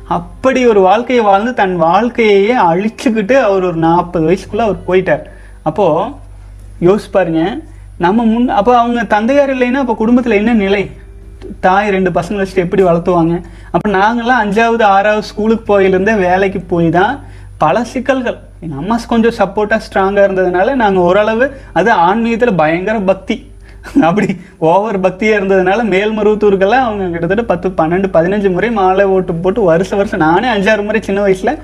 [0.07, 5.24] அப்படி ஒரு வாழ்க்கையை வாழ்ந்து தன் வாழ்க்கையையே அழிச்சுக்கிட்டு அவர் ஒரு நாற்பது வயசுக்குள்ளே அவர் போயிட்டார்.
[5.63, 6.12] அப்போது
[6.81, 7.59] யோசிச்சு பாருங்க.
[7.97, 10.89] நம்ம முன் அப்போ அவங்க தந்தையார் இல்லைன்னா அப்போ குடும்பத்தில் என்ன நிலை?
[11.59, 13.43] தாய் ரெண்டு பசங்களை வச்சுட்டு எப்படி வளர்த்துவாங்க?
[13.71, 17.24] அப்போ நாங்களாம் அஞ்சாவது ஆறாவது ஸ்கூலுக்கு போயிலிருந்தே வேலைக்கு போய் தான்
[17.57, 18.38] பல சிக்கல்கள்.
[18.59, 23.53] எங்கள் அம்மா கொஞ்சம் சப்போர்ட்டாக ஸ்ட்ராங்காக இருந்ததுனால நாங்கள் ஓரளவு அது ஆன்மீகத்தில் பயங்கர பக்தி.
[24.08, 24.27] அப்படி
[24.70, 30.24] ஓவர் பக்தியாக இருந்ததுனால மேல்மருவத்தூருக்கெல்லாம் அவங்க கிட்டத்தட்ட பத்து பன்னெண்டு பதினஞ்சு முறை மாலை ஓட்டு போட்டு வருஷம் வருஷம்
[30.27, 31.60] நானே அஞ்சாறு முறை சின்ன வயசில்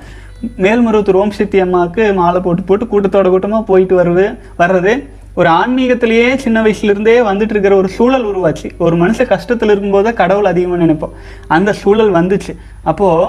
[0.64, 4.26] மேல்மருவத்தூர் ஓம் சக்தி அம்மாவுக்கு மாலை போட்டு போட்டு கூட்டத்தோட கூட்டமாக போயிட்டு வருது
[4.58, 4.94] வர்றது.
[5.34, 8.68] ஒரு ஆன்மீகத்திலேயே சின்ன வயசுலேருந்தே வந்துட்டு இருக்கிற ஒரு சூழல் உருவாச்சு.
[8.78, 11.14] ஒரு மனுஷன் கஷ்டத்தில் இருக்கும்போது தான் கடவுள் அதிகமாக நினைப்போம்.
[11.48, 12.54] அந்த சூழல் வந்துச்சு.
[12.82, 13.28] அப்போது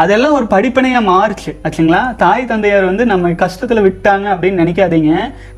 [0.00, 2.00] அதெல்லாம் ஒரு படிப்பனையாக மாறுச்சு ஆச்சுங்களா?
[2.22, 5.12] தாய் தந்தையார் வந்து நம்ம கஷ்டத்தில் விட்டாங்க அப்படின்னு நினைக்காதீங்க.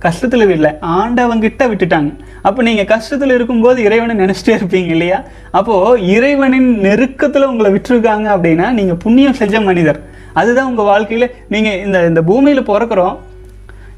[0.05, 2.11] கஷ்டத்தில் விடல ஆண்டவங்கிட்ட விட்டுட்டாங்க.
[2.49, 5.19] அப்போ நீங்கள் கஷ்டத்தில் இருக்கும்போது இறைவனை நினச்சிட்டே இருப்பீங்க இல்லையா?
[5.59, 10.00] அப்போது இறைவனின் நெருக்கத்தில் உங்களை விட்டுருக்காங்க அப்படின்னா நீங்கள் புண்ணியம் செஞ்ச மனிதர்.
[10.41, 13.17] அதுதான் உங்கள் வாழ்க்கையில் நீங்கள் இந்த இந்த பூமியில் பிறக்கிறோம்.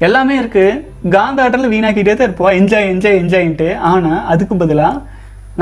[0.07, 0.81] எல்லாமே இருக்குது
[1.15, 2.55] காந்தாட்டில் வீணாக்கிட்டே தான் இருப்போம்.
[2.59, 5.01] என்ஜாய் என்ஜாய் என்ஜாயின்ட்டு ஆனால் அதுக்கு பதிலாக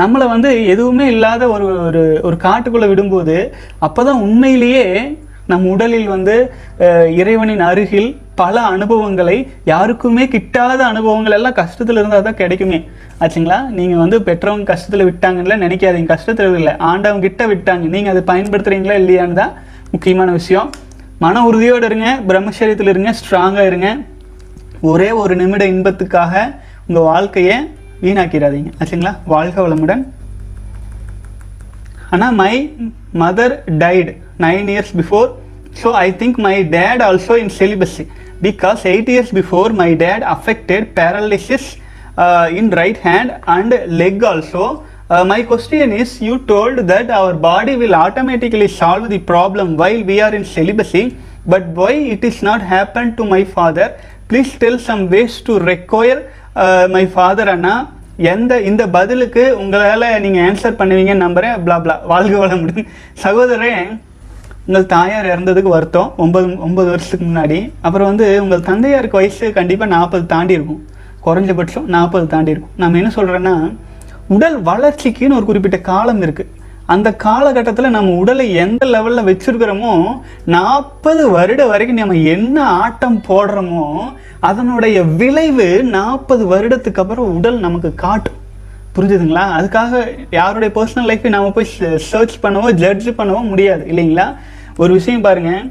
[0.00, 3.36] நம்மளை வந்து எதுவுமே இல்லாத ஒரு ஒரு ஒரு காட்டுக்குள்ளே விடும்போது
[3.86, 4.84] அப்போ தான் உண்மையிலேயே
[5.50, 6.34] நம் உடலில் வந்து
[7.20, 8.08] இறைவனின் அருகில்
[8.40, 9.36] பல அனுபவங்களை
[9.72, 12.78] யாருக்குமே கிட்டாத அனுபவங்கள் எல்லாம் கஷ்டத்தில் இருந்தால் தான் கிடைக்குமே.
[13.22, 13.58] ஆச்சுங்களா?
[13.76, 16.10] நீங்கள் வந்து பெற்றவங்க கஷ்டத்தில் விட்டாங்கன்னு நினைக்காதீங்க.
[16.14, 16.72] கஷ்டத்தில் இல்லை.
[16.90, 17.86] ஆண்டவங்க கிட்ட விட்டாங்க.
[17.94, 19.54] நீங்கள் அதை பயன்படுத்துகிறீங்களா இல்லையான்னு தான்
[19.94, 20.68] முக்கியமான விஷயம்.
[21.24, 22.08] மன உறுதியோடு இருங்க.
[22.30, 23.12] பிரம்மச்சரியத்தில் இருங்க.
[23.20, 23.90] ஸ்ட்ராங்காக இருங்க.
[24.90, 26.34] ஒரே ஒரு நிமிட இன்பத்துக்காக
[26.88, 27.56] உங்கள் வாழ்க்கையை
[28.04, 29.12] வீணாக்கிடாதீங்க ஆச்சுங்களா?
[29.32, 30.02] வாழ்க வளமுடன்.
[32.14, 32.52] ஆனால் my
[33.22, 34.10] mother died
[34.44, 35.28] nine years before
[35.80, 38.04] so I think my dad also in celibacy
[38.46, 41.68] because eight years before my dad affected paralysis
[42.60, 44.66] in right hand and leg also
[45.32, 50.16] my question is you told that our body will automatically solve the problem while we
[50.26, 51.04] are in celibacy
[51.52, 53.92] but why it is not happen to my father
[54.30, 56.22] please tell some ways to require
[56.62, 57.72] Uh, my father அண்ணா
[58.32, 62.86] எந்த இந்த பதிலுக்கு உங்களால் நீங்கள் answer பண்ணுவீங்கன்னு நம்புகிறேன் blah blah வாழ்க வளமுடன்.
[63.24, 63.72] சகோதரே
[64.66, 66.08] உங்கள் தாயார் இறந்ததுக்கு வருத்தம்.
[66.24, 67.58] ஒன்பது ஒன்பது வருஷத்துக்கு முன்னாடி.
[67.86, 70.80] அப்புறம் வந்து உங்கள் தந்தையாருக்கு வயசு கண்டிப்பாக நாற்பது தாண்டி இருக்கும்.
[71.26, 72.74] குறைஞ்சபட்சம் நாற்பது தாண்டி இருக்கும்.
[72.84, 73.54] நம்ம என்ன சொல்கிறேன்னா
[74.36, 76.52] உடல் வளர்ச்சிக்குன்னு ஒரு குறிப்பிட்ட காலம் இருக்குது
[76.86, 83.86] அந்த காலகட்டத்தில் நம்ம உடலை எந்த லெவலில் வச்சிருக்கிறோமோ நாற்பது வருட வரைக்கும் நம்ம என்ன ஆட்டம் போடுறோமோ
[84.40, 88.38] அதனுடைய விளைவு நாற்பது வருடத்துக்கு அப்புறம் உடல் நமக்கு காட்டும்.
[88.96, 89.44] புரிஞ்சுதுங்களா?
[89.58, 94.36] அதுக்காக யாருடைய பர்சனல் லைஃப்பை நம்ம போய் சர்ச் பண்ணவோ ஜட்ஜ் பண்ணவோ முடியாது இல்லைங்களா?
[94.76, 95.70] ஒரு விஷயம் பாருங்கள்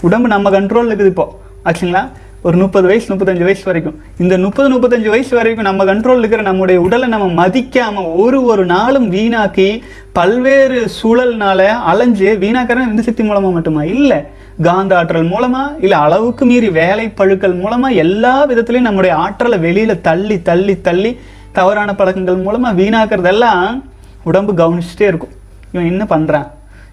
[0.00, 1.38] உடம்பு நம்ம கண்ட்ரோலில் இருக்குது இப்போ.
[1.64, 2.08] ஆச்சுங்களா?
[2.42, 4.02] ஒரு முப்பது வயசு முப்பத்தஞ்சு வயசு வரைக்கும்.
[4.18, 9.12] இந்த முப்பது முப்பத்தஞ்சு வயசு வரைக்கும் நம்ம கண்ட்ரோல் இருக்கிற நம்முடைய உடலை நம்ம மதிக்காம ஒரு ஒரு நாளும்
[9.12, 9.80] வீணாக்கி
[10.12, 13.84] பல்வேறு சூழல்னால அலைஞ்சு வீணாக்கிற இந்த சக்தி மூலமா மட்டுமா?
[13.84, 14.16] இல்லை.
[14.62, 20.42] காந்த ஆற்றல் மூலமா இல்லை அளவுக்கு மீறி வேலை பழுக்கள் மூலமா எல்லா விதத்திலையும் நம்முடைய ஆற்றலை வெளியில தள்ளி
[20.42, 21.18] தள்ளி தள்ளி
[21.52, 23.82] தவறான பழக்கங்கள் மூலமா வீணாக்கிறதெல்லாம்
[24.24, 25.32] உடம்பு கவனிச்சுட்டே இருக்கும்.
[25.72, 26.48] இவன் என்ன பண்றான்?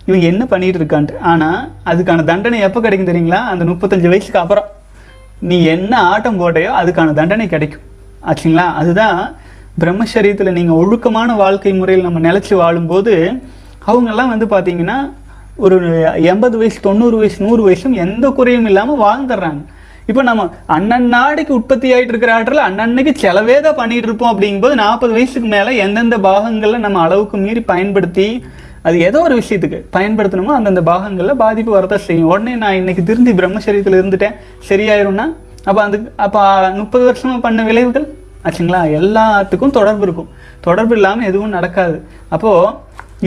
[0.06, 1.20] இவன் என்ன பண்ணிட்டு இருக்கான்ட்டு?
[1.20, 3.42] ஆனா அதுக்கான தண்டனை எப்போ கிடைக்கும் தெரியுங்களா?
[3.44, 4.64] அந்த முப்பத்தஞ்சு வயசுக்கு அப்புறம்.
[5.42, 7.86] நீ என்ன ஆட்டம் போட்டையோ அதுக்கான தண்டனை கிடைக்கும்.
[8.26, 8.74] ஆச்சுங்களா?
[8.74, 9.36] அதுதான்
[9.80, 13.42] பிரம்மச்சரியத்தில் நீங்கள் ஒழுக்கமான வாழ்க்கை முறையில் நம்ம நிலச்சி வாழும்போது
[13.88, 15.12] அவங்கெல்லாம் வந்து பார்த்தீங்கன்னா
[15.56, 15.78] ஒரு
[16.22, 19.62] எண்பது வயசு தொண்ணூறு வயசு நூறு வயசும் எந்த குறையும் இல்லாமல் வாழ்ந்துடுறாங்க.
[20.06, 25.14] இப்போ நம்ம அண்ணன் நாடுக்கு உற்பத்தி ஆகிட்டு இருக்கிற ஆற்றில் அன்னன்னைக்கு செலவே தான் பண்ணிகிட்டு இருப்போம் அப்படிங்கும்போது நாற்பது
[25.14, 28.44] வயசுக்கு மேலே எந்தெந்த பாகங்களில் நம்ம அளவுக்கு மீறி பயன்படுத்தி
[28.84, 32.30] அது ஏதோ ஒரு விஷயத்துக்கு பயன்படுத்தணுமோ அந்தந்த பாகங்களில் பாதிப்பு வரதான் செய்யும்.
[32.34, 34.36] உடனே நான் இன்னைக்கு திருந்தி பிரம்மச்சரியத்தில் இருந்துட்டேன்.
[34.70, 35.28] சரியாயிரும்னா
[35.66, 36.42] அப்போ அந்த அப்போ
[36.82, 38.06] முப்பது வருஷமாக பண்ண விளைவுகள்?
[38.44, 38.82] ஆச்சுங்களா?
[39.00, 40.30] எல்லாத்துக்கும் தொடர்பு இருக்கும்.
[40.68, 41.98] தொடர்பு இல்லாமல் எதுவும் நடக்காது.
[42.36, 42.76] அப்போது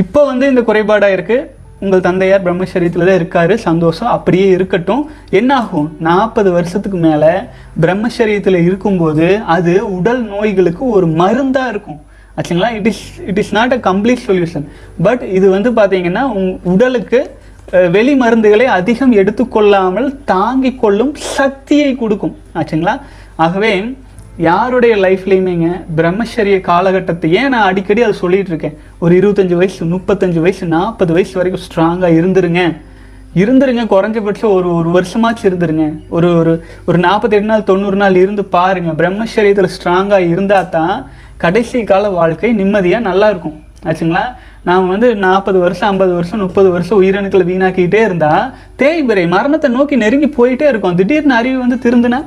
[0.02, 1.48] இப்போ வந்து இந்த குறைபாடாக இருக்குது
[1.84, 3.52] உங்கள் தந்தையார் பிரம்மச்சரியத்தில் தான் இருக்கார்.
[3.56, 5.02] சந்தோஷம் அப்படியே இருக்கட்டும்.
[5.30, 5.88] என்னாகும்?
[5.98, 7.32] நாற்பது வருஷத்துக்கு மேலே
[7.80, 12.00] பிரம்மச்சரியத்தில் இருக்கும்போது அது உடல் நோய்களுக்கு ஒரு மருந்தாக இருக்கும்.
[12.38, 12.70] ஆச்சுங்களா?
[12.78, 14.66] It is it is not a complete solution
[15.06, 17.20] but இது வந்து பார்த்தீங்கன்னா உங் உடலுக்கு
[17.96, 22.34] வெளி மருந்துகளை அதிகம் எடுத்துக்கொள்ளாமல் தாங்கிக் கொள்ளும் சக்தியை கொடுக்கும்.
[22.58, 22.94] ஆச்சுங்களா?
[23.44, 23.72] ஆகவே
[24.48, 25.68] யாருடைய லைஃப்லையுமேங்க
[25.98, 28.76] பிரம்மச்சரிய காலகட்டத்தை ஏன் நான் அடிக்கடி அதை சொல்லிட்டு இருக்கேன்?
[29.04, 32.62] ஒரு இருபத்தஞ்சி வயசு முப்பத்தஞ்சு வயசு நாற்பது வயசு வரைக்கும் ஸ்ட்ராங்காக இருந்துருங்க.
[33.42, 35.84] இருந்துருங்க குறைஞ்சபட்சம் ஒரு ஒரு வருஷமாச்சும் இருந்துருங்க.
[36.16, 36.52] ஒரு ஒரு
[36.88, 40.96] ஒரு நாற்பத்தெட்டு நாள் தொண்ணூறு நாள் இருந்து பாருங்கள் பிரம்மச்சரியத்தில் ஸ்ட்ராங்காக இருந்தால் தான்
[41.44, 43.56] கடைசி கால வாழ்க்கை நிம்மதியாக நல்லா இருக்கும்.
[43.88, 44.24] ஆச்சுங்களா?
[44.68, 48.44] நாம் வந்து நாற்பது வருஷம் ஐம்பது வருஷம் முப்பது வருஷம் உயிரணுக்களை வீணாக்கிட்டே இருந்தால்
[48.80, 50.96] தேய்பிரை மரணத்தை நோக்கி நெருங்கி போயிட்டே இருக்கும்.
[51.00, 52.20] திடீர்னு அறிவு வந்து திருந்துனா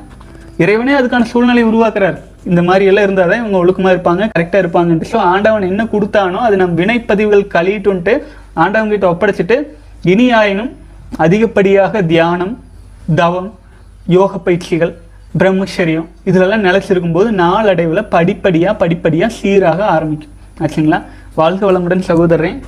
[0.64, 2.18] இறைவனே அதுக்கான சூழ்நிலை உருவாக்குறாரு.
[2.50, 6.56] இந்த மாதிரி எல்லாம் இருந்தால் தான் இவங்க ஒழுக்கமாக இருப்பாங்க கரெக்டாக இருப்பாங்கன்ட்டு ஸோ ஆண்டவன் என்ன கொடுத்தானோ அது
[6.60, 8.14] நம்ம வினைப்பதிவுகள் கழிட்டுன்ட்டு
[8.64, 9.56] ஆண்டவங்கிட்ட ஒப்படைச்சிட்டு
[10.12, 10.70] இனி ஆயினும்
[11.24, 12.54] அதிகப்படியாக தியானம்
[13.20, 13.50] தவம்
[14.16, 14.92] யோக பயிற்சிகள்
[15.40, 16.06] பிரம்மச்சரியம்.
[16.28, 20.34] இதிலெல்லாம் நிலைச்சிருக்கும் போது நாளடைவில் படிப்படியாக படிப்படியாக சீராக ஆரம்பிக்கும்.
[20.64, 20.98] ஆச்சுங்களா?
[21.40, 22.58] வாழ்க வளமுடன் சகோதரன்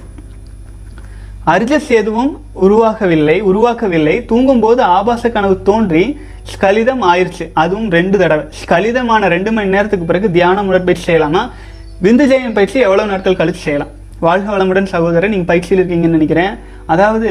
[1.53, 2.33] அர்ஜஸ் எதுவும்
[2.65, 4.17] உருவாகவில்லை உருவாக்கவில்லை.
[4.31, 6.03] தூங்கும்போது ஆபாச கனவு தோன்றி
[6.53, 8.45] ஸ்கலிதம் ஆயிடுச்சு அதுவும் ரெண்டு தடவை.
[8.61, 11.43] ஸ்கலிதமான ரெண்டு மணி நேரத்துக்கு பிறகு தியானம் உடற்பயிற்சி செய்யலாமா?
[12.05, 13.95] விந்து ஜெயம் பயிற்சி எவ்வளோ நாட்கள் கழித்து செய்யலாம்?
[14.27, 16.53] வாழ்க வளமுடன் சகோதரன் நீங்கள் பயிற்சியில் இருக்கீங்கன்னு நினைக்கிறேன்.
[16.95, 17.31] அதாவது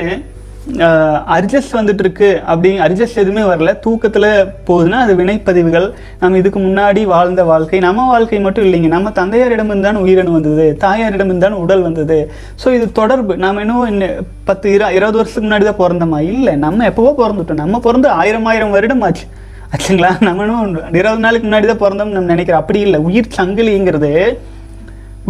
[1.36, 3.72] அர்ஜஸ் வந்துட்டு இருக்கு அப்படி அர்ஜஸ் எதுவுமே வரல.
[3.86, 4.28] தூக்கத்தில்
[4.68, 5.88] போகுதுன்னா அது வினைப்பதிவுகள்.
[6.22, 7.80] நம்ம இதுக்கு முன்னாடி வாழ்ந்த வாழ்க்கை.
[7.86, 8.90] நம்ம வாழ்க்கை மட்டும் இல்லைங்க.
[8.96, 10.66] நம்ம தந்தையாரிடம் இருந்தான் உயிரணு வந்தது.
[10.86, 12.18] தாயாரிடம் தான் உடல் வந்தது.
[12.64, 13.36] ஸோ இது தொடர்பு.
[13.46, 14.10] நாம் இன்னும் என்ன
[14.50, 16.20] பத்து இரு இருபது வருஷத்துக்கு முன்னாடி தான் பிறந்தோமா?
[16.34, 16.56] இல்லை.
[16.66, 17.62] நம்ம எப்போவோ பிறந்துட்டோம்.
[17.64, 19.26] நம்ம பிறந்து ஆயிரம் ஆயிரம் வருடம் ஆச்சு.
[19.74, 20.12] ஆச்சுங்களா?
[20.28, 22.64] நம்ம இன்னும் இருபது நாளுக்கு முன்னாடி தான் பிறந்தோம்னு நம்ம நினைக்கிறோம்.
[22.64, 23.00] அப்படி இல்லை.
[23.10, 24.14] உயிர் சங்கிலிங்கிறது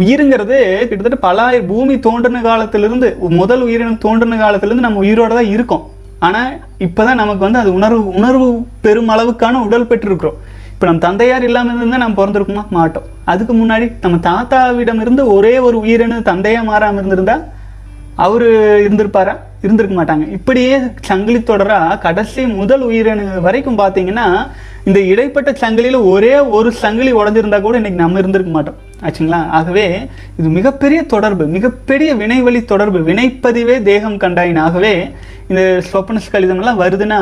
[0.02, 0.56] உயிருங்கிறது
[0.88, 3.08] கிட்டத்தட்ட பல பூமி தோன்றின காலத்திலிருந்து
[3.40, 5.84] முதல் உயிரினம் தோன்றின காலத்திலிருந்து நம்ம உயிரோட தான் இருக்கோம்.
[6.86, 8.46] இப்போ தான் நமக்கு வந்து அது உணர்வு உணர்வு
[8.84, 10.38] பெரும் அளவுக்கான உடல் பெற்றிருக்கிறோம்.
[10.72, 12.64] இப்போ நம்ம தந்தையார் இல்லாமல் இருந்தால் நம்ம பிறந்திருக்குமா?
[12.76, 13.06] மாட்டோம்.
[13.32, 17.44] அதுக்கு முன்னாடி நம்ம தாத்தாவிடம் இருந்து ஒரே ஒரு உயிரினு தந்தையாக மாறாமல் இருந்திருந்தால்
[18.26, 18.46] அவர்
[18.86, 19.34] இருந்திருப்பாரா?
[19.66, 20.26] இருந்திருக்க மாட்டாங்க.
[20.38, 20.74] இப்படியே
[21.08, 24.26] சங்கிலி தொடராக கடைசி முதல் உயிரணு வரைக்கும் பார்த்தீங்கன்னா
[24.88, 28.78] இந்த இடைப்பட்ட சங்கிலியில் ஒரே ஒரு சங்கிலி உடஞ்சிருந்தா கூட இன்றைக்கி நம்ம இருந்திருக்க மாட்டோம்.
[29.06, 29.40] ஆச்சுங்களா?
[29.58, 29.86] ஆகவே
[30.38, 34.60] இது மிகப்பெரிய தொடர்பு மிகப்பெரிய வினைவழி தொடர்பு வினைப்பதிவே தேகம் கண்டாயின்.
[34.66, 34.94] ஆகவே
[35.50, 37.20] இந்த சொப்பனஸ் கலிதம் வருதுன்னா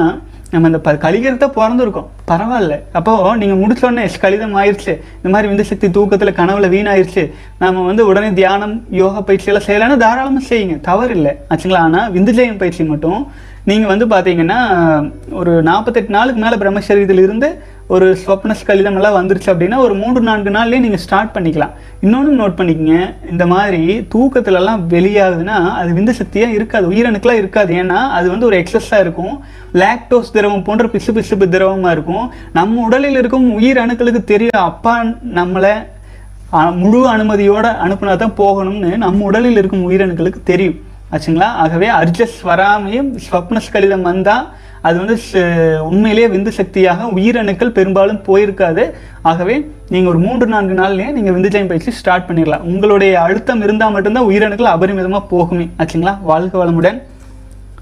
[0.51, 2.09] நம்ம இந்த ப கலிகிறத பிறந்திருக்கோம்.
[2.31, 2.75] பரவாயில்ல.
[2.99, 7.25] அப்போது நீங்கள் முடிச்சோடனே கலிதம் ஆயிடுச்சு இந்த மாதிரி விந்து சக்தி தூக்கத்தில் கனவுல வீணாயிருச்சு.
[7.63, 10.77] நாம் வந்து உடனே தியானம் யோகா பயிற்சியெல்லாம் செய்யலைன்னா தாராளமாக செய்யுங்க.
[10.89, 13.21] தவறு இல்லை ஆச்சுங்களா ஆனால் விந்துஜயம் பயிற்சி மட்டும்
[13.71, 14.61] நீங்கள் வந்து பார்த்தீங்கன்னா
[15.41, 17.49] ஒரு நாற்பத்தெட்டு நாளுக்கு மேலே பிரம்மச்சரியத்தில் இருந்து
[17.95, 21.75] ஒரு ஸ்வப்னஸ் கலிதம் எல்லாம் வந்துருச்சு அப்படின்னா ஒரு மூன்று நான்கு நாள்லேயே நீங்கள் ஸ்டார்ட் பண்ணிக்கலாம்.
[22.05, 22.97] இன்னொன்று நோட் பண்ணிக்கங்க
[23.33, 23.83] இந்த மாதிரி
[24.15, 27.73] தூக்கத்துலலாம் வெளியாகுதுன்னா அது விந்து சக்தியாக இருக்காது உயிரணுக்கெல்லாம் இருக்காது.
[27.83, 29.35] ஏன்னா அது வந்து ஒரு எக்ஸஸாக இருக்கும்.
[29.83, 32.27] லாக்டோஸ் திரவம் போன்ற பிசு பிசுப்பு திரவமாக இருக்கும்.
[32.59, 34.97] நம்ம உடலில் இருக்கும் உயிரணுக்களுக்கு தெரியும் அப்பா
[35.41, 35.75] நம்மளை
[36.83, 40.79] முழு அனுமதியோடு அனுப்புனா தான் போகணும்னு நம்ம உடலில் இருக்கும் உயிரணுக்களுக்கு தெரியும்.
[41.15, 41.49] ஆச்சுங்களா?
[41.63, 44.47] ஆகவே அட்ஜஸ்ட் வராமையும் ஸ்வப்னஸ் கடிதம் வந்தால்
[44.87, 48.91] அது வந்து ச- உண்மையிலேயே விந்து சக்தியாக உயிரணுக்கள் பெரும்பாலும் போயிருக்காது.
[49.23, 52.61] ஆகவே நீங்கள் ஒரு மூன்று நான்கு நாள்லேயே நீங்கள் விந்துஜயம் பயிற்சி ஸ்டார்ட் பண்ணிடலாம்.
[52.61, 55.69] உங்களுடைய அழுத்தம் இருந்தால் மட்டும்தான் உயிரணுக்கள் அபரிமிதமாக போகுமே.
[55.79, 56.21] ஆச்சுங்களா?
[56.23, 57.03] வாழ்க வளமுடன்.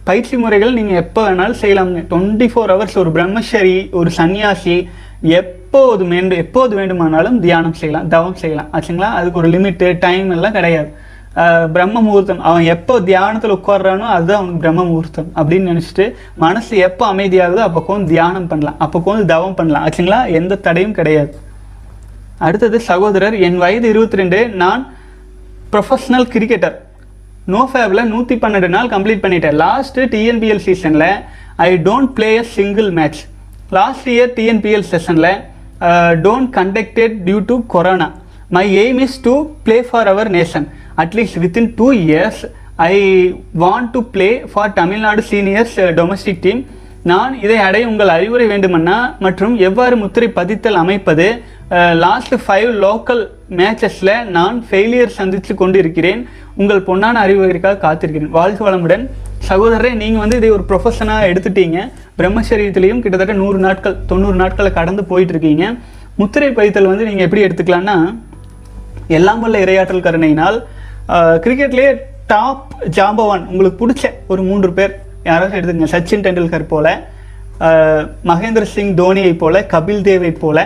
[0.04, 4.88] பயிற்சி முறைகள் நீங்கள் எப்போ வேணாலும் செய்யலாமுங்க டுவெண்ட்டி ஃபோர் ஹவர்ஸ் ஒரு பிரம்மச்சரி ஒரு சன்னியாசி
[5.20, 8.68] எப்போது வேண்டும் எப்போது வேண்டுமானாலும் தியானம் செய்யலாம் தவம் செய்யலாம்.
[8.72, 9.12] ஆச்சுங்களா?
[9.14, 10.92] அதுக்கு ஒரு லிமிட்டு டைம் எல்லாம் கிடையாது.
[11.74, 16.04] பிரம்ம முகூர்த்தம் அவன் எப்போ தியானத்தில் உட்கார்றானோ அதுதான் அவனுக்கு பிரம்ம முகூர்த்தம் அப்படின்னு நினச்சிட்டு
[16.44, 18.78] மனசு எப்போ அமைதியாகுதோ அப்போ தியானம் பண்ணலாம்.
[18.84, 19.84] அப்போ வந்து தவம் பண்ணலாம்.
[19.86, 20.20] ஆச்சுங்களா?
[20.40, 21.32] எந்த தடையும் கிடையாது.
[22.46, 24.82] அடுத்தது சகோதரர் என் வயது இருபத்தி ரெண்டு நான்
[25.72, 26.76] ப்ரொஃபஷ்னல் கிரிக்கெட்டர்
[27.52, 29.56] நோ ஃபேபில் நூற்றி பன்னெண்டு நாள் கம்ப்ளீட் பண்ணிட்டேன்.
[29.64, 31.08] லாஸ்ட்டு டிஎன்பிஎல் சீசனில்
[31.66, 33.20] I don't play a single match
[33.78, 35.30] last year TNPL செஷனில்
[36.24, 38.08] don't conducted due to corona
[38.56, 39.34] my aim is to
[39.66, 40.66] play for our nation
[41.02, 42.42] at least within two years
[42.88, 42.94] I
[43.62, 46.60] want to play for Tamil Nadu seniors domestic team
[47.10, 51.26] நான் இதை அடைய உங்கள் அறிவுரை வேண்டுமன்னா மற்றும் எவ்வாறு முத்திரை பதித்தல் அமைப்பது?
[52.04, 53.22] லாஸ்ட் ஃபைவ் லோக்கல்
[53.58, 56.20] மேட்சஸில் நான் ஃபெயிலியர் சந்தித்து கொண்டு இருக்கிறேன்
[56.60, 58.32] உங்கள் பொன்னான அறிவுரைக்காக காத்திருக்கிறேன்.
[58.38, 59.04] வாழ்க வளமுடன்.
[59.48, 61.78] சகோதரரே நீங்கள் வந்து இதை ஒரு ப்ரொஃபஷனாக எடுத்துட்டீங்க.
[62.18, 65.66] பிரம்மச்சரியத்திலையும் கிட்டத்தட்ட நூறு நாட்கள் தொண்ணூறு நாட்களை கடந்து போயிட்டுருக்கீங்க.
[66.22, 67.98] முத்திரை பதித்தல் வந்து நீங்கள் எப்படி எடுத்துக்கலான்னா
[69.18, 70.58] எல்லாம் வல்ல இரையாற்றல் கருணையினால்
[71.44, 71.90] கிரிக்கெட்லேயே
[72.26, 73.42] டாப் ஜாம்பவான்.
[73.52, 74.92] உங்களுக்கு பிடிச்ச ஒரு மூன்று பேர்
[75.28, 76.86] யாராவது எடுத்துங்க சச்சின் டெண்டுல்கர் போல
[78.30, 80.58] மகேந்திர சிங் தோனியை போல கபில் தேவை போல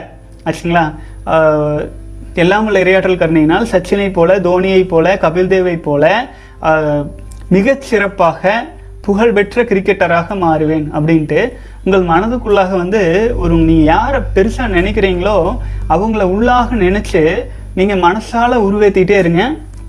[0.48, 0.84] ஆச்சுங்களா?
[2.42, 6.04] எல்லாம் உள்ள இரையாற்றல் கருணையினால் சச்சினை போல தோனியை போல கபில் தேவை போல
[7.54, 8.52] மிகச்சிறப்பாக சிறப்பாக
[9.06, 11.40] புகழ்பெற்ற கிரிக்கெட்டராக மாறுவேன் அப்படின்ட்டு
[11.84, 13.00] உங்கள் மனதுக்குள்ளாக வந்து
[13.42, 15.36] ஒரு நீங்கள் யாரை பெருசாக நினைக்கிறீங்களோ
[15.94, 17.22] அவங்கள உள்ளாக நினச்சி
[17.78, 19.42] நீங்கள் மனசால உருவேற்றிட்டே இருங்க.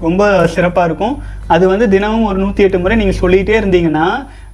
[0.06, 0.24] ரொம்ப
[0.56, 1.16] சிறப்பாக இருக்கும்.
[1.54, 4.08] அது வந்து தினமும் ஒரு நூற்றி எட்டு முறை நீங்கள் சொல்லிகிட்டே இருந்தீங்கன்னா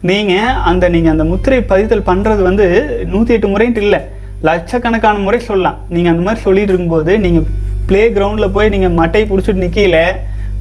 [0.10, 2.66] நீங்கள் அந்த நீங்கள் அந்த முத்திரை பதித்தல் பண்ணுறது வந்து
[3.14, 4.00] நூற்றி எட்டு முறைன்ட்டு இல்லை.
[4.48, 5.78] லட்சக்கணக்கான முறை சொல்லலாம்.
[5.96, 7.46] நீங்கள் அந்த மாதிரி சொல்லிட்டு இருக்கும்போது நீங்கள்
[7.90, 10.00] ப்ளே கிரவுண்டில் போய் நீங்கள் மட்டையை பிடிச்சிட்டு நிற்கல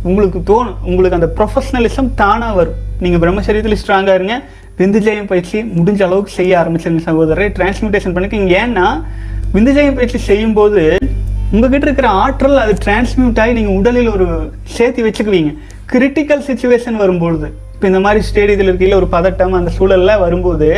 [0.09, 0.79] உங்களுக்கு தோணும்.
[0.88, 2.79] உங்களுக்கு அந்த ப்ரொஃபஷ்னலிசம் தானாக வரும்.
[3.05, 4.37] நீங்கள் பிரம்மச்சரியத்தில் ஸ்ட்ராங்காக இருங்க.
[4.81, 7.47] விந்துஜயம் பயிற்சி முடிஞ்ச அளவுக்கு செய்ய ஆரம்பிச்சிருங்க சகோதரரை.
[7.59, 8.87] டிரான்ஸ்மிட்டேஷன் பண்ணிக்கிங்க ஏன்னா
[9.57, 10.83] விந்துஜயம் பயிற்சி செய்யும்போது
[11.54, 14.26] உங்ககிட்ட இருக்கிற ஆற்றல் அது டிரான்ஸ்மியூட் ஆகி நீங்கள் உடலில் ஒரு
[14.76, 15.50] சேர்த்து வச்சுக்குவீங்க.
[15.92, 20.68] கிரிட்டிக்கல் சுச்சுவேஷன் வரும்பொழுது இப்போ இந்த மாதிரி ஸ்டேடியத்தில் இருக்கையில் ஒரு பதட்டம் அந்த சூழலில் வரும்போது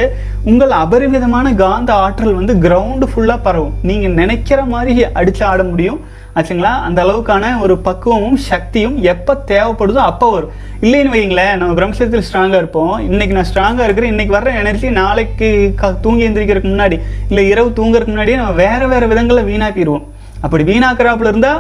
[0.51, 3.75] உங்கள் அபரிமிதமான காந்த ஆற்றல் வந்து கிரவுண்டு ஃபுல்லாக பரவும்.
[3.89, 6.01] நீங்கள் நினைக்கிற மாதிரி அடித்து ஆட முடியும்.
[6.39, 6.73] ஆச்சுங்களா?
[6.87, 10.53] அந்த அளவுக்கான ஒரு பக்குவமும் சக்தியும் எப்போ தேவைப்படுதோ அப்போ வரும்.
[10.85, 12.95] இல்லைன்னு வைங்களேன் நம்ம பிரம்மசத்தில் ஸ்ட்ராங்காக இருப்போம்.
[13.11, 15.49] இன்னைக்கு நான் ஸ்ட்ராங்காக இருக்கிறேன் இன்னைக்கு வர்ற எனர்ஜி நாளைக்கு
[15.83, 16.99] க தூங்கி எந்திரிக்கிறதுக்கு முன்னாடி
[17.31, 20.07] இல்லை இரவு தூங்குறதுக்கு முன்னாடியே நம்ம வேறு வேறு விதங்களில் வீணாக்கிடுவோம்
[20.45, 21.53] அப்படி வீணாக்குறாப்புல இருந்தா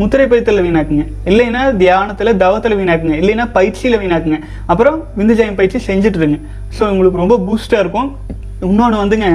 [0.00, 1.04] முத்திரை பயிற்சியில் வீணாக்குங்க.
[1.30, 3.16] இல்லைன்னா தியானத்துல தவத்துல வீணாக்குங்க.
[3.22, 4.38] இல்லைன்னா பயிற்சியில வீணாக்குங்க.
[4.72, 6.38] அப்புறம் விந்துஜயம் பயிற்சி செஞ்சுட்டு இருங்க
[6.76, 8.08] ஸோ உங்களுக்கு ரொம்ப பூஸ்டா இருக்கும்.
[8.70, 9.28] இன்னொன்று வந்துங்க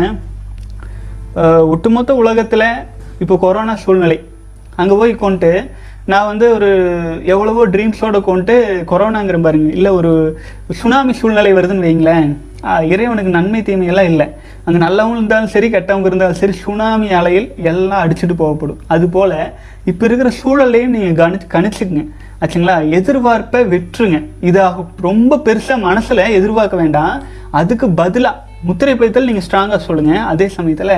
[1.74, 2.64] ஒட்டுமொத்த உலகத்துல
[3.24, 4.20] இப்போ கொரோனா சூழ்நிலை.
[4.82, 5.52] அங்க போய் கொண்டு
[6.12, 6.70] நான் வந்து ஒரு
[7.34, 8.54] எவ்வளவோ ட்ரீம்ஸோட கொண்டு
[8.92, 9.70] கொரோனாங்கிற பாருங்க.
[9.78, 10.12] இல்லை ஒரு
[10.82, 12.30] சுனாமி சூழ்நிலை வருதுன்னு வைங்களேன்
[12.92, 14.28] இறைவனுக்கு நன்மை தீமையெல்லாம் இல்லை.
[14.66, 18.80] அங்கே நல்லவங்க இருந்தாலும் சரி கெட்டவங்க இருந்தாலும் சரி சுனாமி அலையில் எல்லாம் அடிச்சுட்டு போகப்படும்.
[18.94, 19.36] அதுபோல்
[19.92, 22.04] இப்போ இருக்கிற சூழலையும் நீங்கள் கணிச்சு கணிச்சுக்குங்க.
[22.42, 22.76] ஆச்சுங்களா?
[22.98, 24.20] எதிர்பார்ப்பை விட்டுருங்க.
[24.50, 27.16] இதாக ரொம்ப பெருசாக மனசில் எதிர்பார்க்க வேண்டாம்.
[27.62, 28.36] அதுக்கு பதிலாக
[28.68, 30.96] முத்திரை பதித்தல் நீங்கள் ஸ்ட்ராங்காக சொல்லுங்கள் அதே சமயத்தில்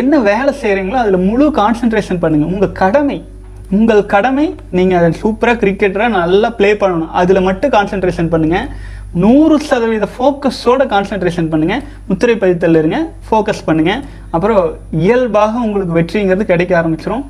[0.00, 3.18] என்ன வேலை செய்கிறீங்களோ அதில் முழு கான்சென்ட்ரேஷன் பண்ணுங்கள் உங்கள் கடமை
[3.76, 4.46] உங்கள் கடமை
[4.78, 7.12] நீங்கள் அதை சூப்பராக கிரிக்கெட்டராக நல்லா ப்ளே பண்ணணும்.
[7.20, 8.66] அதில் மட்டும் கான்சென்ட்ரேஷன் பண்ணுங்கள்
[9.22, 12.98] நூறு சதவீத ஃபோக்கஸோட கான்சென்ட்ரேஷன் பண்ணுங்கள் முத்திரை பதித்தல் இருங்க
[13.28, 14.00] ஃபோக்கஸ் பண்ணுங்கள்
[14.34, 14.60] அப்புறம்
[15.04, 17.24] இயல்பாக உங்களுக்கு வெற்றிங்கிறது கிடைக்க ஆரம்பிச்சிடும்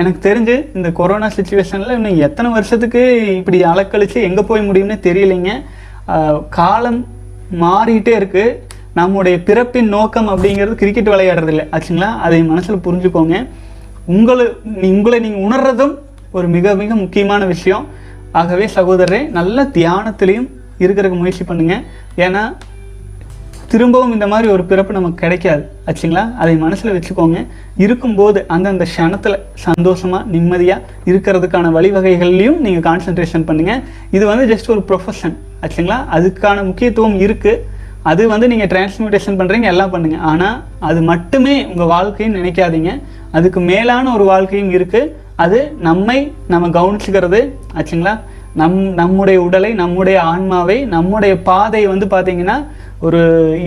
[0.00, 3.00] எனக்கு தெரிஞ்சு இந்த கொரோனா சுச்சுவேஷனில் இன்னும் எத்தனை வருஷத்துக்கு
[3.38, 5.52] இப்படி அலக்கழித்து எங்கே போய் முடியும்னு தெரியலைங்க.
[6.58, 7.00] காலம்
[7.62, 8.56] மாறிட்டே இருக்குது
[8.98, 12.10] நம்முடைய பிறப்பின் நோக்கம் அப்படிங்கிறது கிரிக்கெட் விளையாடுறது இல்லை ஆச்சுங்களா?
[12.26, 13.36] அதை மனசில் புரிஞ்சுக்கோங்க.
[14.16, 14.46] உங்களை
[14.90, 15.94] உங்களை நீங்கள் உணர்றதும்
[16.36, 17.86] ஒரு மிக மிக முக்கியமான விஷயம்.
[18.40, 20.48] ஆகவே சகோதரரே நல்ல தியானத்திலையும்
[20.82, 21.82] இருக்கிறதுக்கு முயற்சி பண்ணுங்கள்
[22.26, 22.44] ஏன்னா
[23.72, 25.62] திரும்பவும் இந்த மாதிரி ஒரு பிறப்பு நமக்கு கிடைக்காது.
[25.88, 26.22] ஆச்சுங்களா?
[26.42, 27.38] அதை மனசில் வச்சுக்கோங்க.
[27.84, 33.80] இருக்கும்போது அந்தந்த க்ஷணத்தில் சந்தோஷமாக நிம்மதியாக இருக்கிறதுக்கான வழிவகைகள்லையும் நீங்கள் கான்சென்ட்ரேஷன் பண்ணுங்கள்
[34.16, 35.34] இது வந்து ஜஸ்ட் ஒரு ப்ரொஃபஷன்
[35.64, 35.98] ஆச்சுங்களா?
[36.16, 37.72] அதுக்கான முக்கியத்துவம் இருக்குது
[38.10, 40.56] அது வந்து நீங்கள் டிரான்ஸ்மியூட்டேஷன் பண்ணுறீங்க எல்லாம் பண்ணுங்கள் ஆனால்
[40.88, 42.92] அது மட்டுமே உங்கள் வாழ்க்கைன்னு நினைக்காதீங்க.
[43.38, 45.12] அதுக்கு மேலான ஒரு வாழ்க்கையும் இருக்குது
[45.44, 46.18] அது நம்மை
[46.52, 47.40] நம்ம கவனிச்சுக்கிறது.
[47.78, 48.14] ஆச்சுங்களா?
[48.60, 52.56] நம் நம்முடைய உடலை நம்முடைய ஆன்மாவை நம்முடைய பாதையை வந்து பார்த்தீங்கன்னா
[53.06, 53.20] ஒரு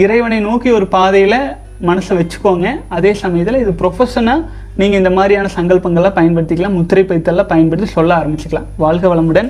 [0.03, 1.39] இறைவனை நோக்கி ஒரு பாதையில்
[1.87, 2.67] மனசை வச்சுக்கோங்க.
[2.97, 4.45] அதே சமயத்தில் இது ப்ரொஃபஷனாக
[4.79, 6.77] நீங்கள் இந்த மாதிரியான சங்கல்பங்களை பயன்படுத்திக்கலாம்.
[6.79, 8.67] முத்திரை பைத்தெல்லாம் பயன்படுத்தி சொல்ல ஆரம்பிச்சுக்கலாம்.
[8.83, 9.49] வாழ்க வளமுடன்.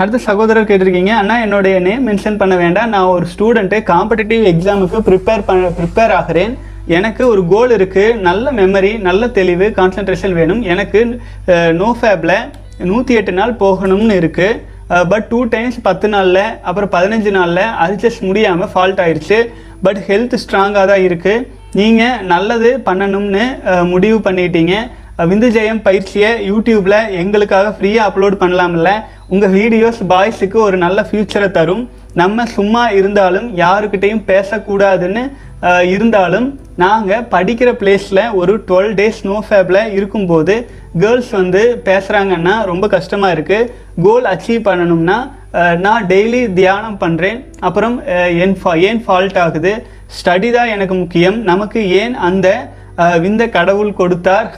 [0.00, 2.90] அடுத்த சகோதரர் கேட்டிருக்கீங்க அண்ணா என்னுடைய நேம் மென்ஷன் பண்ண வேண்டாம்.
[2.94, 6.54] நான் ஒரு ஸ்டூடெண்ட்டு காம்படிட்டிவ் எக்ஸாமுக்கு ப்ரிப்பேர் பண்ண ப்ரிப்பேர் ஆகிறேன்.
[6.96, 10.62] எனக்கு ஒரு கோல் இருக்குது நல்ல மெமரி நல்ல தெளிவு கான்சன்ட்ரேஷன் வேணும்.
[10.72, 11.00] எனக்கு
[11.80, 12.36] நோ ஃபேப்பில்
[12.90, 18.70] நூற்றி எட்டு நாள் போகணும்னு இருக்குது பட் டூ டைம்ஸ் பத்து நாளில் அப்புறம் பதினஞ்சு நாளில் அட்ஜஸ்ட் முடியாமல்
[18.74, 19.38] ஃபால்ட் ஆயிடுச்சு
[19.86, 21.44] பட் ஹெல்த் ஸ்ட்ராங்காக தான் இருக்குது
[21.80, 23.44] நீங்கள் நல்லது பண்ணணும்னு
[23.94, 24.74] முடிவு பண்ணிட்டீங்க.
[25.18, 28.90] விந்துஜெயம் விந்து ஜெயம் பயிற்சியை யூடியூப்பில் எங்களுக்காக ஃப்ரீயாக அப்லோட் பண்ணலாம்ல.
[29.34, 31.84] உங்கள் வீடியோஸ் பாய்ஸுக்கு ஒரு நல்ல ஃப்யூச்சரை தரும்.
[32.20, 35.22] நம்ம சும்மா இருந்தாலும் யாருக்கிட்டேயும் பேசக்கூடாதுன்னு
[35.94, 36.48] இருந்தாலும்
[36.82, 40.54] நாங்கள் படிக்கிற பிளேஸில் ஒரு டுவெல் டேஸ் நோ ஃபேப்பில் இருக்கும்போது
[41.02, 43.70] கேர்ள்ஸ் வந்து பேசுகிறாங்கன்னா ரொம்ப கஷ்டமாக இருக்குது
[44.04, 45.18] கோல் அச்சீவ் பண்ணணும்னா
[45.84, 47.38] நான் டெய்லி தியானம் பண்ணுறேன்
[47.68, 47.94] அப்புறம்
[48.44, 49.72] என் ஃபா ஏன் ஃபால்ட் ஆகுது?
[50.16, 51.38] ஸ்டடி தான் எனக்கு முக்கியம்.
[51.50, 52.48] நமக்கு ஏன் அந்த
[53.24, 54.48] விந்த கடவுள் கொடுத்தார்?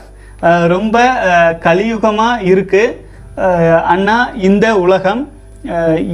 [0.75, 0.97] ரொம்ப
[1.67, 4.17] கலியுகமாக இருக்குது அண்ணா
[4.49, 5.21] இந்த உலகம்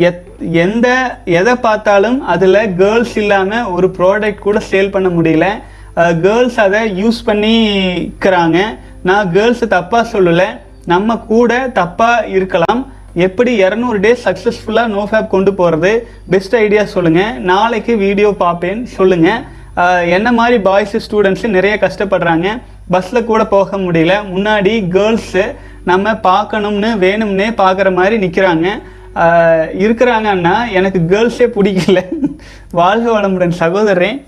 [0.07, 0.23] எத்
[0.63, 0.87] எந்த
[1.39, 5.47] எதை பார்த்தாலும் அதில் கேர்ள்ஸ் இல்லாமல் ஒரு ப்ராடக்ட் கூட சேல் பண்ண முடியல.
[6.23, 8.59] கேர்ள்ஸ் அதை யூஸ் பண்ணிக்கிறாங்க.
[9.09, 10.47] நான் கேர்ள்ஸை தப்பாக சொல்லலை.
[10.93, 12.81] நம்ம கூட தப்பாக இருக்கலாம்.
[13.25, 15.91] எப்படி இரநூறு டேஸ் சக்ஸஸ்ஃபுல்லாக நோ ஃபேப் கொண்டு போகிறது
[16.33, 18.81] பெஸ்ட் ஐடியா சொல்லுங்கள் நாளைக்கு வீடியோ பார்ப்பேன்.
[18.97, 19.43] சொல்லுங்கள்
[20.17, 22.47] என்ன மாதிரி பாய்ஸ் ஸ்டூடெண்ட்ஸு நிறைய கஷ்டப்படுறாங்க.
[22.93, 24.13] பஸ்ஸில் கூட போக முடியல.
[24.33, 25.45] முன்னாடி கேர்ள்ஸு
[25.91, 28.67] நம்ம பார்க்கணும்னு வேணும்னே பார்க்குற மாதிரி நிற்கிறாங்க
[29.85, 31.99] இருக்கிறாங்கன்னா எனக்கு கேர்ள்ஸே பிடிக்கல.
[32.79, 34.19] வாழ்க வளமுடன் சகோதரன்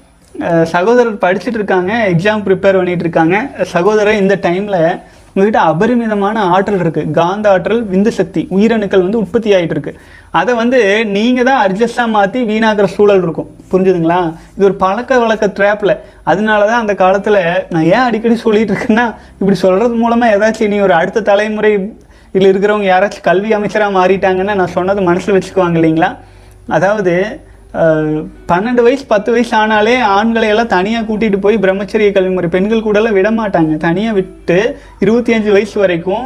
[0.73, 3.37] சகோதரர் படிச்சுட்டு இருக்காங்க எக்ஸாம் ப்ரிப்பேர் பண்ணிட்டு இருக்காங்க.
[3.75, 4.81] சகோதரர் இந்த டைமில்
[5.31, 9.91] உங்ககிட்ட அபரிமிதமான ஆற்றல் இருக்குது காந்த ஆற்றல் விந்து சக்தி உயிரணுக்கள் வந்து உற்பத்தி ஆகிட்டு இருக்கு.
[10.39, 10.79] அதை வந்து
[11.15, 13.49] நீங்கள் தான் அட்ஜஸ்டாக மாற்றி வீணாகிற சூழல் இருக்கும்.
[13.71, 14.21] புரிஞ்சுதுங்களா?
[14.55, 15.93] இது ஒரு பழக்க வழக்க ட்ராப்பில்
[16.31, 17.39] அதனால தான் அந்த காலத்தில்
[17.73, 19.05] நான் ஏன் அடிக்கடி சொல்லிட்டு இருக்கேன்னா
[19.39, 21.73] இப்படி சொல்கிறது மூலமாக ஏதாச்சும் நீ ஒரு அடுத்த தலைமுறை
[22.33, 26.11] இதில் இருக்கிறவங்க யாராச்சும் கல்வி அமைச்சராக மாறிட்டாங்கன்னா நான் சொன்னது மனசில் வச்சுக்குவாங்க இல்லைங்களா?
[26.77, 27.13] அதாவது
[28.49, 33.17] பன்னெண்டு வயசு பத்து வயசு ஆனாலே ஆண்களை எல்லாம் தனியாக கூட்டிகிட்டு போய் பிரம்மச்சரிய கல்வி முறை பெண்கள் கூடலாம்
[33.17, 33.73] விட மாட்டாங்க.
[33.85, 34.57] தனியாக விட்டு
[35.03, 36.25] இருபத்தி அஞ்சு வயசு வரைக்கும்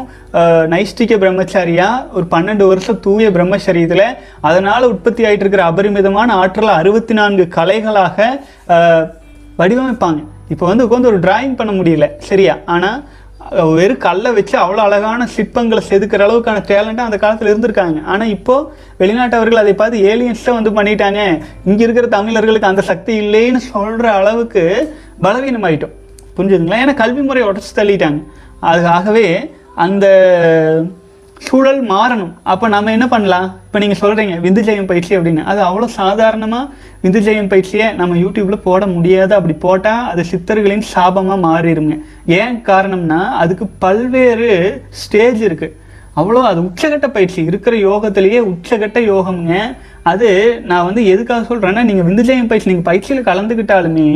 [0.73, 1.87] நைஷ்டிக பிரம்மச்சாரியா
[2.17, 4.05] ஒரு பன்னெண்டு வருஷம் தூய பிரம்மச்சரியத்தில்
[4.49, 8.29] அதனால் உற்பத்தி ஆகிட்டு இருக்கிற அபரிமிதமான ஆற்றலை அறுபத்தி நான்கு கலைகளாக
[9.61, 10.21] வடிவமைப்பாங்க.
[10.53, 12.55] இப்போ வந்து உட்காந்து ஒரு டிராயிங் பண்ண முடியல சரியா?
[12.75, 12.97] ஆனால்
[13.77, 17.99] வெறும் கல்லை வச்சு அவ்வளோ அழகான சிற்பங்களை செதுக்கிற அளவுக்கான டேலண்ட்டாக அந்த காலத்தில் இருந்திருக்காங்க.
[18.11, 18.67] ஆனால் இப்போது
[19.01, 21.19] வெளிநாட்டவர்கள் அதை பார்த்து ஏலியன்ஸை வந்து பண்ணிட்டாங்க
[21.69, 24.63] இங்கே இருக்கிற தமிழர்களுக்கு அந்த சக்தி இல்லைன்னு சொல்கிற அளவுக்கு
[25.25, 25.95] பலவீனமாயிட்டோம்.
[26.37, 26.81] புரிஞ்சுதுங்களா?
[26.83, 28.21] ஏன்னா கல்வி முறையை உடச்சி தள்ளிட்டாங்க.
[28.71, 29.27] அதுக்காகவே
[29.85, 30.05] அந்த
[31.45, 32.31] சூழல் மாறணும்.
[32.51, 33.47] அப்போ நம்ம என்ன பண்ணலாம்?
[33.67, 35.43] இப்போ நீங்கள் சொல்கிறீங்க விந்துஜெயம் பயிற்சி அப்படின்னு.
[35.51, 36.65] அது அவ்வளோ சாதாரணமாக
[37.03, 39.33] விந்துஜெயம் பயிற்சியை நம்ம யூடியூப்பில் போட முடியாது.
[39.37, 41.95] அப்படி போட்டால் அது சித்தர்களின் சாபமாக மாறிடுங்க.
[42.39, 44.49] ஏன் காரணம்னா அதுக்கு பல்வேறு
[45.03, 45.77] ஸ்டேஜ் இருக்குது
[46.19, 47.39] அவ்வளோ அது உச்சகட்ட பயிற்சி.
[47.49, 49.55] இருக்கிற யோகத்திலேயே உச்சகட்ட யோகம்ங்க.
[50.11, 50.29] அது
[50.69, 54.07] நான் வந்து எதுக்காக சொல்கிறேன்னா நீங்கள் விந்துஜெயம் பயிற்சி நீங்கள் பயிற்சியில் கலந்துக்கிட்டாலுமே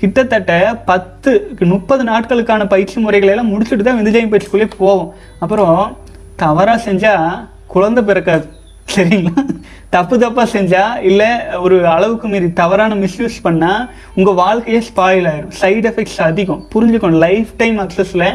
[0.00, 0.52] கிட்டத்தட்ட
[0.90, 1.30] பத்து
[1.72, 5.08] முப்பது நாட்களுக்கான பயிற்சி முறைகளெல்லாம் முடிச்சுட்டு தான் விந்துஜயம் பயிற்சிக்குள்ளேயே போவோம்.
[5.44, 5.78] அப்புறம்
[6.44, 7.32] தவறாக செஞ்சால்
[7.74, 8.46] குழந்தை பிறக்காது.
[8.94, 9.32] சரிங்களா?
[9.94, 11.28] தப்பு தப்பாக செஞ்சால் இல்லை
[11.64, 13.82] ஒரு அளவுக்கு மீறி தவறான மிஸ்யூஸ் பண்ணால்
[14.18, 16.62] உங்கள் வாழ்க்கையே ஸ்பாயில் ஆயிடும் சைடு எஃபெக்ட்ஸ் அதிகம்.
[16.74, 18.26] புரிஞ்சுக்கணும் லைஃப் டைம் அக்சஸில்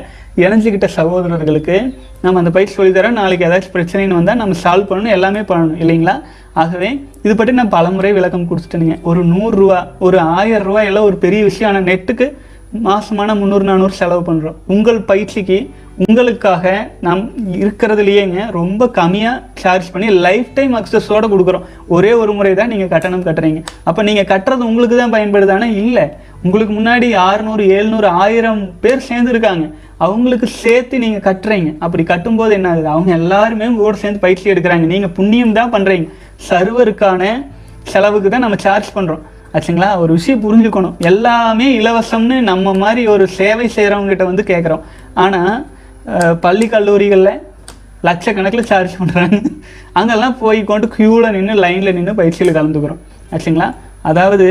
[0.44, 1.76] இணைஞ்சிக்கிட்ட சகோதரர்களுக்கு
[2.24, 5.80] நம்ம அந்த பயிற்சி சொல்லித்தரோம் நாளைக்கு ஏதாச்சும் பிரச்சனைன்னு வந்தால் நம்ம சால்வ் பண்ணணும் எல்லாமே பண்ணணும்.
[5.84, 6.16] இல்லைங்களா?
[6.62, 6.90] ஆகவே
[7.26, 11.70] இது பற்றி நான் பலமுறை விளக்கம் கொடுத்துட்டேனுங்க ஒரு நூறுரூவா ஒரு ஆயிரம் ரூபா எல்லாம் ஒரு பெரிய விஷயம்.
[11.72, 12.28] ஆனால் நெட்டுக்கு
[12.88, 15.58] மாதமான முந்நூறு நானூறு செலவு பண்ணுறோம் உங்கள் பயிற்சிக்கு
[16.04, 16.66] உங்களுக்காக
[17.06, 17.22] நாம்
[17.64, 21.66] இருக்கிறதுலையேங்க ரொம்ப கம்மியாக சார்ஜ் பண்ணி லைஃப் டைம் அக்சஸோடு கொடுக்குறோம்.
[21.88, 23.62] ஒரே ஒரு முறை தான் நீங்கள் கட்டணம் கட்டுறீங்க.
[23.84, 25.68] அப்போ நீங்கள் கட்டுறது உங்களுக்கு தான் பயன்படுதானே?
[25.84, 26.06] இல்லை.
[26.46, 29.66] உங்களுக்கு முன்னாடி ஆறுநூறு எழுநூறு ஆயிரம் பேர் சேர்ந்துருக்காங்க.
[29.98, 31.78] அவங்களுக்கு சேர்த்து நீங்கள் கட்டுறீங்க.
[31.80, 32.88] அப்படி கட்டும்போது என்ன ஆகுது?
[32.88, 34.88] அவங்க எல்லாருமே உங்களோட சேர்ந்து பயிற்சி எடுக்கிறாங்க.
[34.94, 36.10] நீங்கள் புண்ணியம் தான் பண்ணுறீங்க
[36.50, 37.24] சர்வருக்கான
[37.92, 39.24] செலவுக்கு தான் நம்ம சார்ஜ் பண்ணுறோம்
[39.58, 39.90] ஆச்சுங்களா?
[40.04, 40.96] ஒரு விஷயம் புரிஞ்சுக்கணும்.
[41.12, 44.86] எல்லாமே இலவசம்னு நம்ம மாதிரி ஒரு சேவை செய்கிறவங்ககிட்ட வந்து கேட்குறோம்
[45.24, 45.56] ஆனால்
[46.46, 47.42] பள்ளி கல்லூரிகளில்
[48.08, 49.38] லட்சக்கணக்கில் சார்ஜ் பண்ணுறாங்க
[50.00, 53.02] அங்கெல்லாம் போய் கொண்டு க்யூவில் நின்று லைனில் நின்று பயிற்சியில் கலந்துக்கிறோம்.
[53.34, 53.68] ஆச்சுங்களா?
[54.12, 54.48] அதாவது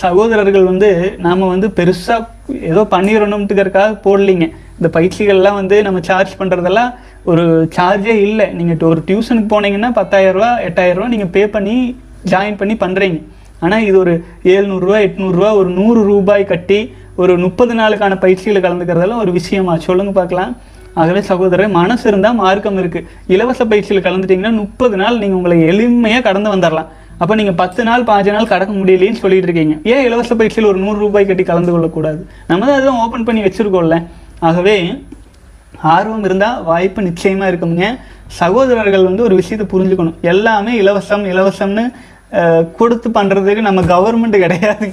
[0.00, 0.88] சகோதரர்கள் வந்து
[1.26, 4.46] நாம் வந்து பெருசாக ஏதோ பண்ணிடணும்ட்டுக்கிறதுக்காக போடலிங்க.
[4.78, 6.90] இந்த பயிற்சிகள்லாம் வந்து நம்ம சார்ஜ் பண்ணுறதெல்லாம்
[7.30, 7.44] ஒரு
[7.76, 8.46] சார்ஜே இல்லை.
[8.58, 11.76] நீங்கள் ஒரு டியூஷனுக்கு போனீங்கன்னா பத்தாயிரரூவா எட்டாயிரரூவா நீங்கள் பே பண்ணி
[12.32, 13.18] ஜாயின் பண்ணி பண்ணுறீங்க
[13.64, 14.14] ஆனால் இது ஒரு
[14.54, 16.80] ஏழ்நூறுரூவா எட்நூறுரூவா ஒரு நூறு ரூபாய் கட்டி
[17.22, 19.72] ஒரு முப்பது நாளுக்கான பயிற்சியில் கலந்துக்கிறதெல்லாம் ஒரு விஷயமா?
[19.86, 20.52] சொல்லுங்க பார்க்கலாம்.
[21.00, 26.50] ஆகவே சகோதரர் மனசு இருந்தால் மார்க்கம் இருக்குது இலவச பயிற்சியில் கலந்துட்டிங்கன்னா முப்பது நாள் நீங்கள் உங்களை எளிமையாக கடந்து
[26.54, 26.88] வந்துடலாம்
[27.22, 29.74] அப்போ நீங்கள் பத்து நாள் பாஞ்சு நாள் கடக்க முடியலைன்னு சொல்லிட்டு இருக்கீங்க.
[29.92, 32.20] ஏன் இலவச பயிற்சியில் ஒரு நூறு ரூபாய் கட்டி கலந்து கொள்ளக்கூடாது?
[32.50, 33.96] நம்ம தான் அதுவும் ஓப்பன் பண்ணி வச்சுருக்கோம்ல.
[34.48, 34.76] ஆகவே
[35.94, 37.86] ஆர்வம் இருந்தால் வாய்ப்பு நிச்சயமாக இருக்குங்க
[38.40, 40.16] சகோதரர்கள் வந்து ஒரு விஷயத்தை புரிஞ்சுக்கணும்.
[40.32, 41.84] எல்லாமே இலவசம் இலவசம்னு
[42.78, 44.86] கொடுத்து பண்ணுறதுக்கு நம்ம கவர்மெண்ட் கிடையாது.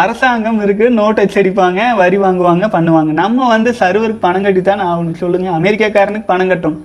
[0.00, 3.12] அரசாங்கம் இருக்குது நோட் அச்சடிப்பாங்க வரி வாங்குவாங்க பண்ணுவாங்க.
[3.22, 5.18] நம்ம வந்து சர்வருக்கு பணம் கட்டி தான் ஆகணும்.
[5.22, 6.82] சொல்லுங்கள் அமெரிக்காக்காரனுக்கு பணம் கட்டணும்.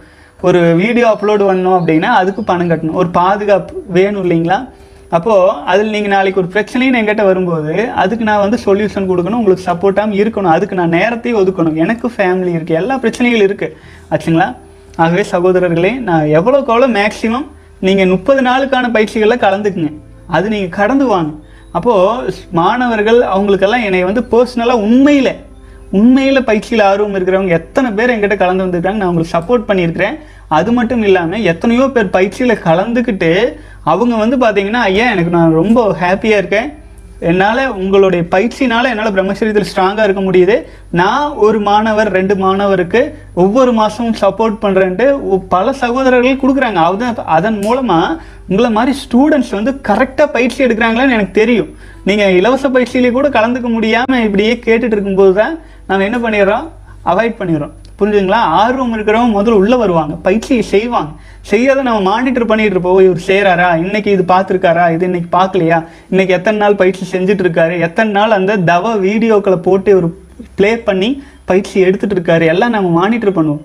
[0.48, 2.98] ஒரு வீடியோ அப்லோடு பண்ணோம் அப்படின்னா அதுக்கு பணம் கட்டணும்.
[3.02, 4.60] ஒரு பாதுகாப்பு வேணும் இல்லைங்களா?
[5.18, 10.20] அப்போது அதில் நீங்கள் நாளைக்கு ஒரு பிரச்சனைன்னு என்கிட்ட வரும்போது அதுக்கு நான் வந்து சொல்யூஷன் கொடுக்கணும் உங்களுக்கு சப்போர்ட்டாகவும்
[10.22, 10.54] இருக்கணும்.
[10.58, 11.78] அதுக்கு நான் நேரத்தையும் ஒதுக்கணும்.
[11.84, 13.76] எனக்கு ஃபேமிலி இருக்குது எல்லா பிரச்சனைகளும் இருக்குது
[14.14, 14.48] ஆச்சுங்களா?
[15.04, 17.46] ஆகவே சகோதரர்களே நான் எவ்வளோக்கு எவ்வளோ மேக்ஸிமம்
[17.88, 19.90] நீங்கள் முப்பது நாளுக்கான பயிற்சிகளில் கலந்துக்குங்க.
[20.36, 21.32] அது நீங்கள் கடந்து வாங்க.
[21.78, 25.34] அப்போது மாணவர்கள் அவங்களுக்கெல்லாம் என்னை வந்து பர்சனலாக உண்மையில்
[26.00, 30.16] உண்மையில் பயிற்சியில் ஆர்வம் இருக்கிறவங்க எத்தனை பேர் என்கிட்ட கலந்து வந்திருக்காங்க நான் உங்களுக்கு சப்போர்ட் பண்ணியிருக்கிறேன்.
[30.58, 33.32] அது மட்டும் இல்லாமல் எத்தனையோ பேர் பயிற்சியில் கலந்துக்கிட்டு
[33.92, 36.70] அவங்க வந்து பார்த்தீங்கன்னா ஐயா எனக்கு நான் ரொம்ப ஹாப்பியாக இருக்கேன்.
[37.30, 40.56] என்னால் உங்களுடைய பயிற்சினால என்னால் பிரம்மச்சரியத்தில் ஸ்ட்ராங்காக இருக்க முடியுது.
[41.02, 43.02] நான் ஒரு மாணவர் ரெண்டு மாணவருக்கு
[43.44, 45.06] ஒவ்வொரு மாதமும் சப்போர்ட் பண்ணுறேன்ட்டு
[45.56, 46.80] பல சகோதரர்கள் கொடுக்குறாங்க.
[46.90, 48.18] அதன் அதன் மூலமாக
[48.50, 51.70] உங்களை மாதிரி ஸ்டூடெண்ட்ஸ் வந்து கரெக்டாக பயிற்சி எடுக்கிறாங்களான்னு எனக்கு தெரியும்.
[52.10, 55.56] நீங்கள் இலவச பயிற்சியிலே கூட கலந்துக்க முடியாமல் இப்படியே கேட்டுட்டு இருக்கும்போது தான்
[55.92, 56.68] நம்ம என்ன பண்ணிடுறோம்?
[57.12, 57.74] அவாய்ட் பண்ணிடுறோம்.
[58.04, 60.16] புரிஞ்சுங்களா ஆர்வம் இருக்கிறவங்க முதல்ல உள்ளே வருவாங்க.
[60.16, 61.12] பயிற்சியை செய்வாங்க.
[61.52, 63.00] செய்யாத நம்ம மானிட்டர் பண்ணிட்டு இருப்போம்.
[63.06, 64.86] இவர் செய்கிறாரா இன்னைக்கு இது பார்த்துருக்காரா?
[64.96, 65.78] இது இன்னைக்கு பார்க்கலையா?
[66.12, 67.80] இன்னைக்கு எத்தனை நாள் பயிற்சி செஞ்சுட்டு இருக்காரு?
[67.80, 70.10] எத்தனை நாள் அந்த தவ வீடியோக்களை போட்டு ஒரு
[70.60, 72.46] ப்ளே பண்ணி பயிற்சி எடுத்துட்டு இருக்காரு?
[72.54, 73.64] எல்லாம் நம்ம மானிட்டர் பண்ணுவோம்.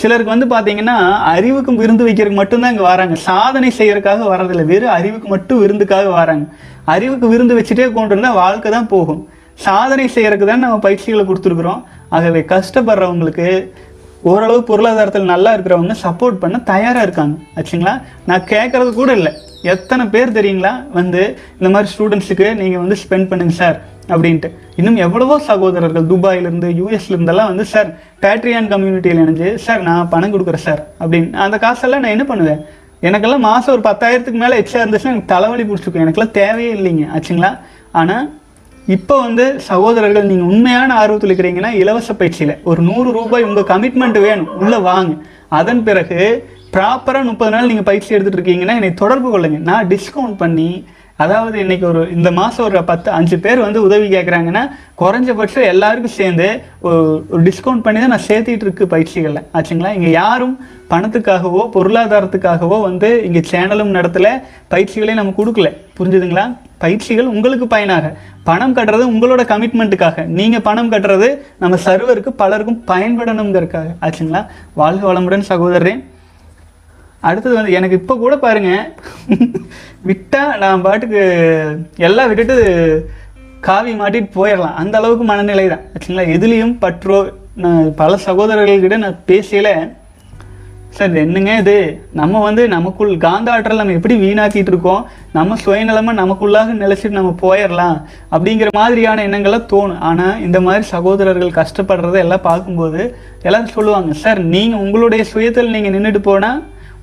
[0.00, 0.96] சிலருக்கு வந்து பார்த்தீங்கன்னா
[1.34, 3.14] அறிவுக்கு விருந்து வைக்கிறதுக்கு மட்டும்தான் இங்கே வராங்க.
[3.14, 4.64] சாதனை செய்யறதுக்காக வர்றதில்ல.
[4.72, 6.46] வெறும் அறிவுக்கு மட்டும் விருந்துக்காக வராங்க.
[6.94, 9.22] அறிவுக்கு விருந்து வச்சுட்டே கொண்டு இருந்தால் வாழ்க்கை தான் போகும்.
[9.54, 11.82] சாதனை செய்கிறதுக்கு தான் நம்ம பயிற்சிகளை கொடுத்துருக்குறோம்.
[12.08, 13.72] ஆகவே கஷ்டப்படுறவங்களுக்கு
[14.22, 17.34] ஓரளவு பொருளாதாரத்தில் நல்லா இருக்கிறவங்க சப்போர்ட் பண்ண தயாராக இருக்காங்க.
[17.56, 18.02] ஆச்சுங்களா?
[18.26, 19.32] நான் கேட்குறது கூட இல்லை.
[19.62, 20.92] எத்தனை பேர் தெரியுங்களா?
[20.92, 21.22] வந்து
[21.58, 24.48] இந்த மாதிரி ஸ்டூடெண்ட்ஸுக்கு நீங்கள் வந்து ஸ்பெண்ட் பண்ணுங்க சார் அப்படின்ட்டு.
[24.76, 27.90] இன்னும் எவ்வளவோ சகோதரர்கள் துபாயிலேருந்து யூஎஸ்லேருந்தெல்லாம் வந்து சார்
[28.24, 31.32] பேட்ரியான் கம்யூனிட்டியில் இணைஞ்சு சார் நான் பணம் கொடுக்குறேன் சார் அப்படின்னு.
[31.32, 32.62] அந்த காசெல்லாம் நான் என்ன பண்ணுவேன்?
[33.02, 36.04] எனக்கெல்லாம் மாதம் ஒரு பத்தாயிரத்துக்கு மேலே எக்ஸ்ட்ரா இருந்துச்சுன்னா எனக்கு தலைவலி பிடிச்சிருக்கும்.
[36.06, 37.06] எனக்கெல்லாம் தேவையே இல்லைங்க.
[37.16, 37.58] ஆச்சுங்களா?
[37.92, 38.30] ஆனால்
[38.86, 44.48] இப்போ வந்து சகோதரர்கள் நீங்கள் உண்மையான ஆர்வத்தில் இருக்கிறீங்கன்னா இலவச பயிற்சியில் ஒரு நூறு ரூபாய் உங்கள் கமிட்மெண்ட் வேணும்.
[44.62, 45.14] உள்ளே வாங்க.
[45.48, 46.18] அதன் பிறகு
[46.72, 49.58] ப்ராப்பராக முப்பது நாள் நீங்கள் பயிற்சி எடுத்துகிட்டு இருக்கீங்கன்னா என்னை தொடர்பு கொள்ளுங்க.
[49.58, 50.84] நான் டிஸ்கவுண்ட் பண்ணி
[51.22, 54.62] அதாவது இன்னைக்கு ஒரு இந்த மாதம் ஒரு பத்து அஞ்சு பேர் வந்து உதவி கேட்குறாங்கன்னா
[55.00, 56.46] குறைஞ்சபட்சம் எல்லாருக்கும் சேர்ந்து
[56.88, 59.44] ஒரு டிஸ்கவுண்ட் பண்ணி தான் நான் சேர்த்திட்டு இருக்கு பயிற்சிகளில்.
[59.56, 59.90] ஆச்சுங்களா?
[59.98, 60.54] இங்கே யாரும்
[60.92, 64.30] பணத்துக்காகவோ பொருளாதாரத்துக்காகவோ வந்து இங்கே சேனலும் நடத்தல
[64.72, 65.70] பயிற்சிகளையும் நம்ம கொடுக்கல.
[65.98, 66.46] புரிஞ்சுதுங்களா?
[66.84, 68.06] பயிற்சிகள் உங்களுக்கு பயனாக.
[68.48, 74.42] பணம் கட்டுறது உங்களோட கமிட்மெண்ட்டுக்காக நீங்கள் பணம் கட்டுறது நம்ம சர்வருக்கு பலருக்கும் பயன்படணுங்கிறதுக்காக ஆச்சுங்களா?
[74.82, 76.02] வாழ்க வளமுடன் சகோதரரேன்
[77.28, 78.70] அடுத்தது வந்து எனக்கு இப்போ கூட பாருங்க.
[80.08, 81.22] விட்டால் நான் பாட்டுக்கு
[82.08, 82.56] எல்லாம் விட்டுட்டு
[83.68, 84.78] காவி மாட்டிட்டு போயிடலாம்.
[84.82, 86.24] அந்த அளவுக்கு மனநிலை தான் ஆச்சுங்களா?
[86.36, 87.18] எதுலேயும் பற்றோ
[87.64, 89.68] நான் பல சகோதரர்கள்கிட்ட நான் பேசல
[90.96, 91.76] சார் என்னங்க இது?
[92.18, 95.00] நம்ம வந்து நமக்குள் காந்த ஆற்றல் நம்ம எப்படி வீணாக்கிட்டு இருக்கோம்?
[95.36, 97.96] நம்ம சுயநலமாக நமக்குள்ளாக நிலைச்சிட்டு நம்ம போயிடலாம்.
[98.34, 100.02] அப்படிங்கிற மாதிரியான எண்ணங்கள்லாம் தோணும்.
[100.10, 103.00] ஆனால் இந்த மாதிரி சகோதரர்கள் கஷ்டப்படுறதை எல்லாம் பார்க்கும்போது
[103.46, 106.60] எல்லாரும் சொல்லுவாங்க சார் நீங்கள் உங்களுடைய சுயத்தில் நீங்கள் நின்றுட்டு போனால்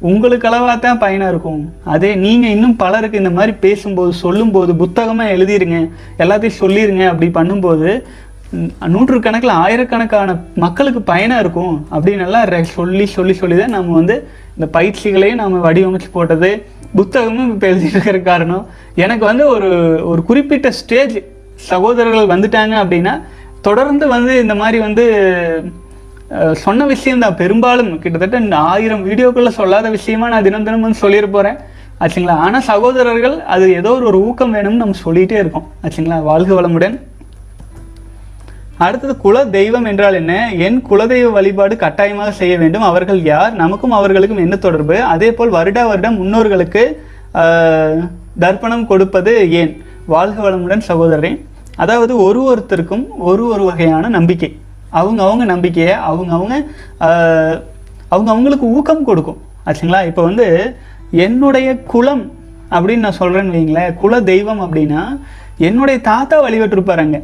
[0.09, 1.61] உங்களுக்கு அளவாக தான் பயனாக இருக்கும்.
[1.93, 5.79] அதே நீங்கள் இன்னும் பலருக்கு இந்த மாதிரி பேசும்போது சொல்லும்போது புத்தகமாக எழுதிருங்க
[6.23, 7.89] எல்லாத்தையும் சொல்லிடுங்க அப்படி பண்ணும்போது
[8.93, 10.29] நூற்றுக்கணக்கில் ஆயிரக்கணக்கான
[10.63, 11.75] மக்களுக்கு பயனாக இருக்கும்.
[11.95, 14.15] அப்படின்னு எல்லாம் சொல்லி சொல்லி சொல்லி தான் நம்ம வந்து
[14.55, 16.49] இந்த பயிற்சிகளையும் நம்ம வடிவமைச்சு போட்டது
[16.99, 18.65] புத்தகமும் இப்போ எழுதிட்டு காரணம்.
[19.03, 19.69] எனக்கு வந்து ஒரு
[20.11, 21.15] ஒரு குறிப்பிட்ட ஸ்டேஜ்
[21.69, 23.13] சகோதரர்கள் வந்துட்டாங்க அப்படின்னா
[23.67, 25.05] தொடர்ந்து வந்து இந்த மாதிரி வந்து
[26.63, 31.57] சொன்ன விஷயம் தான் பெரும்பாலும் கிட்டத்தட்ட ஆயிரம் வீடியோக்குள்ள சொல்லாத விஷயமா நான் தினம் தினம் வந்து சொல்லிட போகிறேன்
[32.03, 32.35] ஆச்சுங்களா?
[32.45, 35.65] ஆனால் சகோதரர்கள் அது ஏதோ ஒரு ஊக்கம் வேணும்னு நம்ம சொல்லிகிட்டே இருக்கோம்.
[35.83, 36.17] ஆச்சுங்களா?
[36.29, 36.95] வாழ்க வளமுடன்.
[38.85, 40.35] அடுத்தது குல தெய்வம் என்றால் என்ன?
[40.65, 42.87] என் குலதெய்வ வழிபாடு கட்டாயமாக செய்ய வேண்டும்.
[42.89, 43.53] அவர்கள் யார்?
[43.63, 44.97] நமக்கும் அவர்களுக்கும் என்ன தொடர்பு?
[45.13, 46.83] அதே போல் வருடா வருடம் முன்னோர்களுக்கு
[48.43, 49.71] தர்ப்பணம் கொடுப்பது ஏன்?
[50.15, 51.31] வாழ்க வளமுடன் சகோதரரே.
[51.83, 54.51] அதாவது ஒரு ஒருத்தருக்கும் ஒரு ஒரு வகையான நம்பிக்கை.
[54.99, 56.55] அவங்க அவங்க நம்பிக்கையை அவங்க அவங்க
[58.13, 59.41] அவங்க அவங்களுக்கு ஊக்கம் கொடுக்கும்.
[59.65, 59.99] ஆச்சுங்களா?
[60.09, 60.47] இப்போ வந்து
[61.25, 62.23] என்னுடைய குலம்
[62.75, 63.93] அப்படின்னு நான் சொல்கிறேன்னு வைங்களேன்.
[64.01, 65.03] குல தெய்வம் அப்படின்னா
[65.67, 67.17] என்னுடைய தாத்தா வழிபட்டுருப்பாருங்க.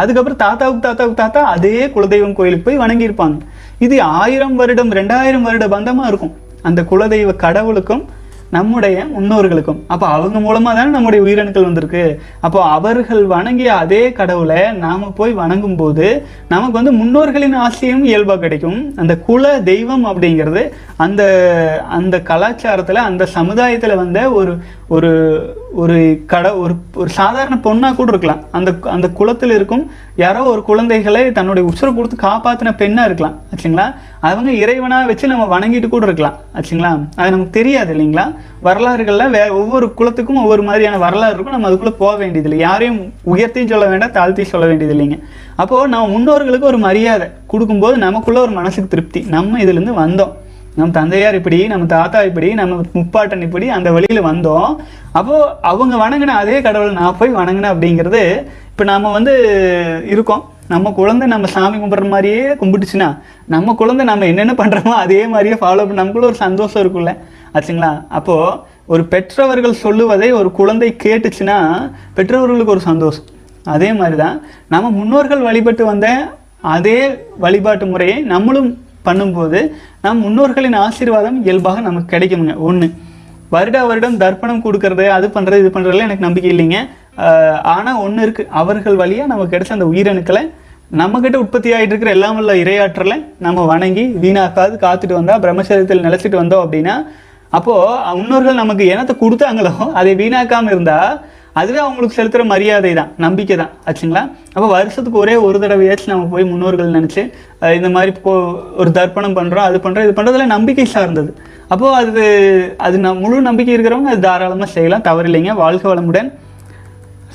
[0.00, 3.38] அதுக்கப்புறம் தாத்தாவுக்கு தாத்தாவுக்கு தாத்தா அதே குலதெய்வம் கோயிலுக்கு போய் வணங்கியிருப்பாங்க.
[3.86, 6.34] இது ஆயிரம் வருடம் ரெண்டாயிரம் வருட பந்தமாக இருக்கும்.
[6.68, 8.02] அந்த குலதெய்வ கடவுளுக்கும்
[8.50, 9.80] நம்முடைய முன்னோர்களுக்கும்.
[9.86, 12.04] அப்போ அவங்க மூலமாக தானே நம்முடைய உயிரணுக்கள் வந்திருக்கு.
[12.40, 16.06] அப்போ அவர்கள் வணங்கிய அதே கடவுளை நாம் போய் வணங்கும் போது
[16.48, 18.80] நமக்கு வந்து முன்னோர்களின் ஆசையும் இயல்பாக கிடைக்கும்.
[18.96, 20.64] அந்த குல தெய்வம் அப்படிங்கிறது
[20.96, 21.22] அந்த
[21.88, 24.52] அந்த கலாச்சாரத்தில் அந்த சமுதாயத்தில் வந்த ஒரு
[24.94, 25.10] ஒரு
[25.80, 28.40] ஒரு கடை ஒரு ஒரு சாதாரண பொண்ணாக கூட இருக்கலாம்.
[28.50, 33.36] அந்த அந்த குளத்தில் இருக்கும் யாரோ ஒரு குழந்தைகளை தன்னுடைய உசுரை கொடுத்து காப்பாற்றின பெண்ணாக இருக்கலாம்.
[33.52, 33.86] ஆச்சுங்களா?
[34.20, 36.36] அவங்க இறைவனாக வச்சு நம்ம வணங்கிட்டு கூட இருக்கலாம்.
[36.54, 36.90] ஆச்சுங்களா?
[37.16, 38.26] அது நமக்கு தெரியாது இல்லைங்களா?
[38.62, 41.52] வரலாறுகளில் வே ஒவ்வொரு குளத்துக்கும் ஒவ்வொரு மாதிரியான வரலாறு இருக்கும்.
[41.52, 42.58] நம்ம அதுக்குள்ளே போக வேண்டியதில்லை.
[42.58, 43.00] யாரையும்
[43.34, 45.18] உயர்த்தியும் சொல்ல வேண்டாம் தாழ்த்தியும் சொல்ல வேண்டியது இல்லைங்க
[45.56, 49.20] அப்போது நம்ம முன்னோர்களுக்கு ஒரு மரியாதை கொடுக்கும்போது நமக்குள்ள ஒரு மனசுக்கு திருப்தி.
[49.20, 50.34] நம்ம இதுலேருந்து வந்தோம்.
[50.76, 54.70] நம்ம தந்தையார் இப்படி நம்ம தாத்தா இப்படி நம்ம முப்பாட்டன் இப்படி அந்த வழியில் வந்தோம்.
[55.18, 58.22] அப்போது அவங்க வணங்கின அதே கடவுளை நான் போய் வணங்கினேன் அப்படிங்கிறது
[58.70, 59.32] இப்போ நாம் வந்து
[60.14, 60.42] இருக்கோம்.
[60.72, 63.08] நம்ம குழந்தை நம்ம சாமி கும்பிட்ற மாதிரியே கும்பிட்டுச்சுன்னா
[63.54, 67.12] நம்ம குழந்தை நம்ம என்னென்ன பண்ணுறோமோ அதே மாதிரியே ஃபாலோ பண்ண நமக்குள்ள ஒரு சந்தோஷம் இருக்குல்ல
[67.56, 67.90] ஆச்சுங்களா?
[68.18, 68.58] அப்போது
[68.92, 71.58] ஒரு பெற்றவர்கள் சொல்லுவதை ஒரு குழந்தை கேட்டுச்சுன்னா
[72.18, 73.26] பெற்றவர்களுக்கு ஒரு சந்தோஷம்.
[73.74, 74.36] அதே மாதிரி தான்
[74.74, 76.08] நம்ம முன்னோர்கள் வழிபட்டு வந்த
[76.74, 76.98] அதே
[77.44, 78.70] வழிபாட்டு முறையை நம்மளும்
[79.06, 79.60] பண்ணும்போது
[80.04, 82.54] நம் முன்னோர்களின் ஆசீர்வாதம் இயல்பாக நமக்கு கிடைக்குமுங்க.
[82.68, 82.88] ஒன்று
[83.54, 86.78] வருட வருடம் தர்ப்பணம் கொடுக்கறது அது பண்ணுறது இது பண்ணுறதுல எனக்கு நம்பிக்கை இல்லைங்க.
[87.74, 90.42] ஆனால் ஒன்று இருக்குது அவர்கள் வழியாக நமக்கு கிடைச்ச அந்த உயிரணுக்களை
[91.00, 96.64] நம்மக்கிட்ட உற்பத்தி ஆகிட்டு இருக்கிற எல்லாம் உள்ள இரையாற்றலை நம்ம வணங்கி வீணாக்காது காத்துட்டு வந்தால் பிரம்மசரீரத்தில் நிலச்சிட்டு வந்தோம்
[96.64, 96.94] அப்படின்னா
[97.58, 101.12] அப்போது முன்னோர்கள் நமக்கு எனத்தை கொடுத்தாங்களோ அதை வீணாக்காமல் இருந்தால்
[101.52, 104.22] அதுவே அவங்களுக்கு செலுத்துகிற மரியாதை தான் நம்பிக்கை தான் ஆச்சுங்களா?
[104.54, 107.22] அப்போ வருஷத்துக்கு ஒரே ஒரு தடவையாச்சும் நம்ம போய் முன்னோர்கள் நினச்சி
[107.78, 108.32] இந்த மாதிரி போ
[108.76, 111.32] ஒரு தர்ப்பணம் பண்ணுறோம் அது பண்ணுறோம் இது பண்ணுறதுல நம்பிக்கை சார்ந்தது.
[111.68, 112.24] அப்போது அது
[112.76, 115.54] அது நம் முழு நம்பிக்கை இருக்கிறவங்க அது தாராளமாக செய்யலாம் தவறில்லைங்க.
[115.54, 116.30] வாழ்க வளமுடன்.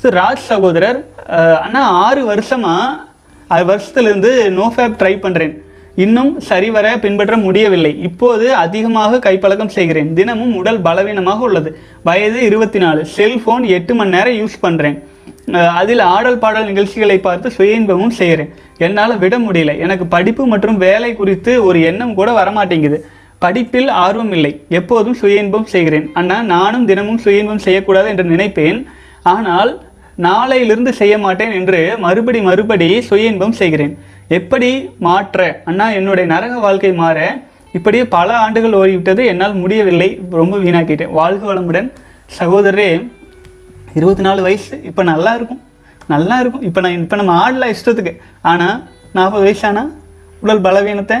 [0.00, 2.74] So, ராஜ் சகோதரர் ஆனால் அண்ணா ஆறு வருஷமா
[3.48, 5.54] அது வருஷத்துலேருந்து நோ ஃபேப் ட்ரை பண்ணுறேன்
[6.04, 7.92] இன்னும் சரிவர பின்பற்ற முடியவில்லை.
[8.08, 10.08] இப்போது அதிகமாக கைப்பழக்கம் செய்கிறேன்.
[10.18, 11.70] தினமும் உடல் பலவீனமாக உள்ளது.
[12.08, 14.98] வயது இருபத்தி நாலு செல்போன் எட்டு மணி நேரம் யூஸ் பண்ணுறேன்
[15.80, 18.50] அதில் ஆடல் பாடல் நிகழ்ச்சிகளை பார்த்து சுய இன்பமும் செய்கிறேன்.
[18.86, 19.72] என்னால் விட முடியல.
[19.84, 22.98] எனக்கு படிப்பு மற்றும் வேலை குறித்து ஒரு எண்ணம் கூட வரமாட்டேங்குது.
[23.44, 24.52] படிப்பில் ஆர்வம் இல்லை.
[24.78, 26.06] எப்போதும் சுய இன்பம் செய்கிறேன்.
[26.20, 28.80] அண்ணா நானும் தினமும் சுய இன்பம் செய்யக்கூடாது என்று நினைப்பேன்.
[29.34, 29.72] ஆனால்
[30.26, 33.94] நாளையிலிருந்து செய்ய மாட்டேன் என்று மறுபடி மறுபடி சுய இன்பம் செய்கிறேன்.
[34.28, 35.62] எப்படி மாற்ற?
[35.64, 40.20] அண்ணா என்னுடைய நரக வாழ்க்கை மாற இப்படியே பல ஆண்டுகள் ஓடிவிட்டது என்னால் முடியவில்லை.
[40.30, 41.10] ரொம்ப வீணாக்கிட்டேன்.
[41.10, 41.92] வாழ்க வளமுடன்.
[42.38, 43.10] சகோதரரே
[43.94, 45.60] இருபத்தி நாலு வயசு இப்போ நல்லா இருக்கும்.
[46.08, 46.62] நல்லா இருக்கும்.
[46.62, 48.12] இப்போ நான் இப்போ நம்ம ஆடலாம் இஷ்டத்துக்கு.
[48.42, 49.84] ஆனால் நாற்பது வயசானா?
[50.40, 51.18] உடல் பலவீனத்தை?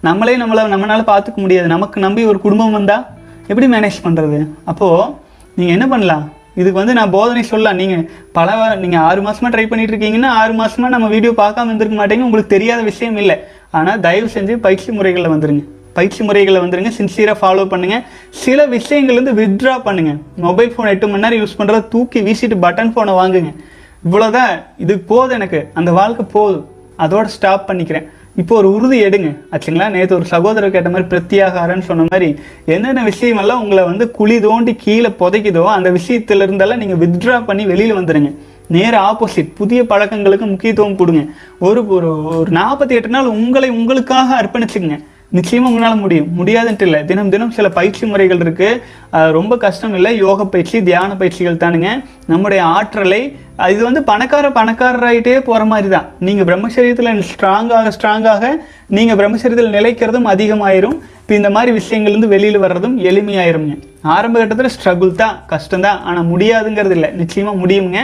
[0.00, 1.68] நம்மளே நம்மளை நம்மளால் பார்த்துக்க முடியாது.
[1.68, 3.06] நமக்கு நம்பி ஒரு குடும்பம் வந்தால்
[3.46, 5.12] எப்படி மேனேஜ் பண்ணுறது அப்போது
[5.54, 6.30] நீங்கள் என்ன பண்ணலாம்?
[6.60, 8.04] இதுக்கு வந்து நான் போதனை சொல்லலாம் நீங்கள்
[8.38, 8.50] பல
[8.82, 12.82] நீங்கள் ஆறு மாதமாக ட்ரை பண்ணிட்டு இருக்கீங்கன்னா ஆறு மாதமாக நம்ம வீடியோ பார்க்காம இருந்திருக்க மாட்டேங்க உங்களுக்கு தெரியாத
[12.90, 13.36] விஷயம் இல்லை.
[13.78, 15.64] ஆனால் தயவு செஞ்சு பயிற்சி முறைகளில் வந்துருங்க.
[15.98, 16.90] பயிற்சி முறைகளை வந்துருங்க.
[16.98, 18.02] சின்சியராக ஃபாலோ பண்ணுங்கள்
[18.44, 20.12] சில விஷயங்கள்லேருந்து வித்ட்ரா பண்ணுங்க.
[20.46, 23.52] மொபைல் ஃபோன் எட்டு மணி நேரம் யூஸ் பண்ணுறத தூக்கி வீசிட்டு பட்டன் ஃபோனை வாங்குங்க.
[24.08, 24.52] இவ்வளோதான்
[24.84, 25.60] இது போதும் எனக்கு.
[25.80, 26.66] அந்த வாழ்க்கை போதும்.
[27.04, 28.06] அதோட ஸ்டாப் பண்ணிக்கிறேன்.
[28.36, 29.28] இப்போ ஒரு உறுதி எடுங்க.
[29.52, 29.90] ஆச்சுங்களா?
[29.90, 32.28] நேற்று ஒரு சகோதரர் கேட்ட மாதிரி பிரத்யாகாரன்னு சொன்ன மாதிரி
[32.64, 37.98] என்னென்ன விஷயமெல்லாம் உங்களை வந்து குழி தோண்டி கீழே புதைக்குதோ அந்த விஷயத்துல இருந்தெல்லாம் நீங்கள் வித்ட்ரா பண்ணி வெளியில்
[37.98, 38.30] வந்துடுங்க
[38.68, 41.22] நேர ஆப்போசிட் புதிய பழக்கங்களுக்கு முக்கியத்துவம் கொடுங்க.
[41.58, 44.96] ஒரு ஒரு ஒரு நாற்பத்தி எட்டு நாள் உங்களை உங்களுக்காக அர்ப்பணிச்சுங்க
[45.36, 46.28] நிச்சயமாக உங்களால் முடியும்.
[46.38, 46.98] முடியாதுன்ட்டு இல்லை.
[47.08, 50.10] தினம் தினம் சில பயிற்சி முறைகள் இருக்குது ரொம்ப கஷ்டம் இல்லை.
[50.24, 51.88] யோக பயிற்சி தியான பயிற்சிகள் தானுங்க.
[52.32, 53.20] நம்முடைய ஆற்றலை
[53.72, 58.44] இது வந்து பணக்கார பணக்காரராயிட்டே போகிற மாதிரி தான் நீங்கள் பிரம்மச்சரியத்தில் ஸ்ட்ராங்காக ஸ்ட்ராங்காக
[58.96, 60.96] நீங்கள் பிரம்மச்சரியத்தில் நிலைக்கிறதும் அதிகமாயிரும்.
[61.22, 63.74] இப்போ இந்த மாதிரி விஷயங்கள்லேருந்து வெளியில் வர்றதும் எளிமையாயிருங்க
[64.16, 65.98] ஆரம்ப கட்டத்தில் ஸ்ட்ரகுள் தான் கஷ்டம் தான்.
[66.08, 67.10] ஆனால் முடியாதுங்கிறது இல்லை.
[67.22, 68.00] நிச்சயமாக முடியுங்க.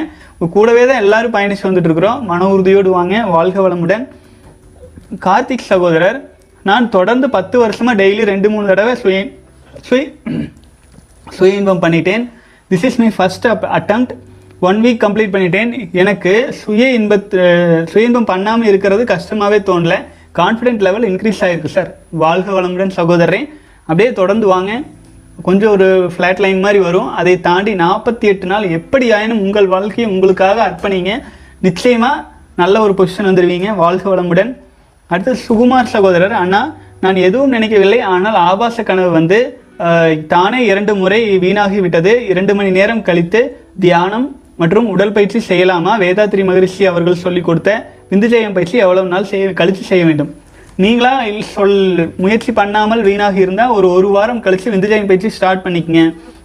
[0.56, 2.20] கூடவே தான் எல்லாரும் பயணிச்சு வந்துட்டு இருக்கிறோம்.
[2.32, 3.16] மன உறுதியோடு வாங்க.
[3.36, 4.04] வாழ்க வளமுடன்.
[5.26, 6.18] கார்த்திக் சகோதரர்
[6.68, 9.16] நான் தொடர்ந்து பத்து வருஷமாக டெய்லி ரெண்டு மூணு தடவை சுய
[9.88, 10.02] சுய
[11.30, 12.24] சுய இன்பம் பண்ணிட்டேன்
[12.70, 13.10] this is my
[13.52, 14.14] up attempt
[14.68, 15.70] one week complete பண்ணிட்டேன்.
[15.92, 17.30] எனக்கு சுய இன்பத்
[17.92, 19.94] சுய இன்பம் பண்ணாமல் இருக்கிறது கஷ்டமாகவே தோணல.
[20.38, 23.40] கான்ஃபிடென்ட் லெவல் இன்க்ரீஸ் ஆகிருக்கு சார் வாழ்க வளமுடன் சகோதரரே.
[23.80, 24.72] அப்படியே தொடர்ந்து வாங்க.
[25.42, 27.08] கொஞ்சம் ஒரு ஃப்ளாட் லைன் மாதிரி வரும்.
[27.20, 31.12] அதை தாண்டி நாற்பத்தி எட்டு நாள் எப்படி ஆயினும் உங்கள் வாழ்க்கையை உங்களுக்காக அர்ப்பணிங்க.
[31.60, 32.24] நிச்சயமாக
[32.56, 34.52] நல்ல ஒரு பொசிஷன் வந்துடுவீங்க வாழ்க வளமுடன்.
[35.12, 36.36] அடுத்து சுகுமார் சகோதரர்.
[36.42, 36.62] அண்ணா
[37.04, 38.00] நான் எதுவும் நினைக்கவில்லை.
[38.14, 39.40] ஆனால் ஆபாச கனவு வந்து
[40.32, 42.12] தானே இரண்டு முறை வீணாகி விட்டது.
[42.32, 43.40] இரண்டு மணி நேரம் கழித்து
[43.84, 44.28] தியானம்
[44.60, 45.92] மற்றும் உடற்பயிற்சி செய்யலாமா?
[46.02, 47.70] வேதாத்ரி மகரிஷி அவர்கள் சொல்லிக் கொடுத்த
[48.12, 50.30] விந்துஜயம் பயிற்சி எவ்வளவு நாள் செய்ய கழித்து செய்ய வேண்டும்.
[50.82, 51.12] நீங்களா
[51.54, 51.80] சொல்
[52.22, 56.04] முயற்சி பண்ணாமல் வீணாகி இருந்தால் ஒரு ஒரு வாரம் கழித்து விந்துஜயம் பயிற்சி ஸ்டார்ட் பண்ணிக்கங்க.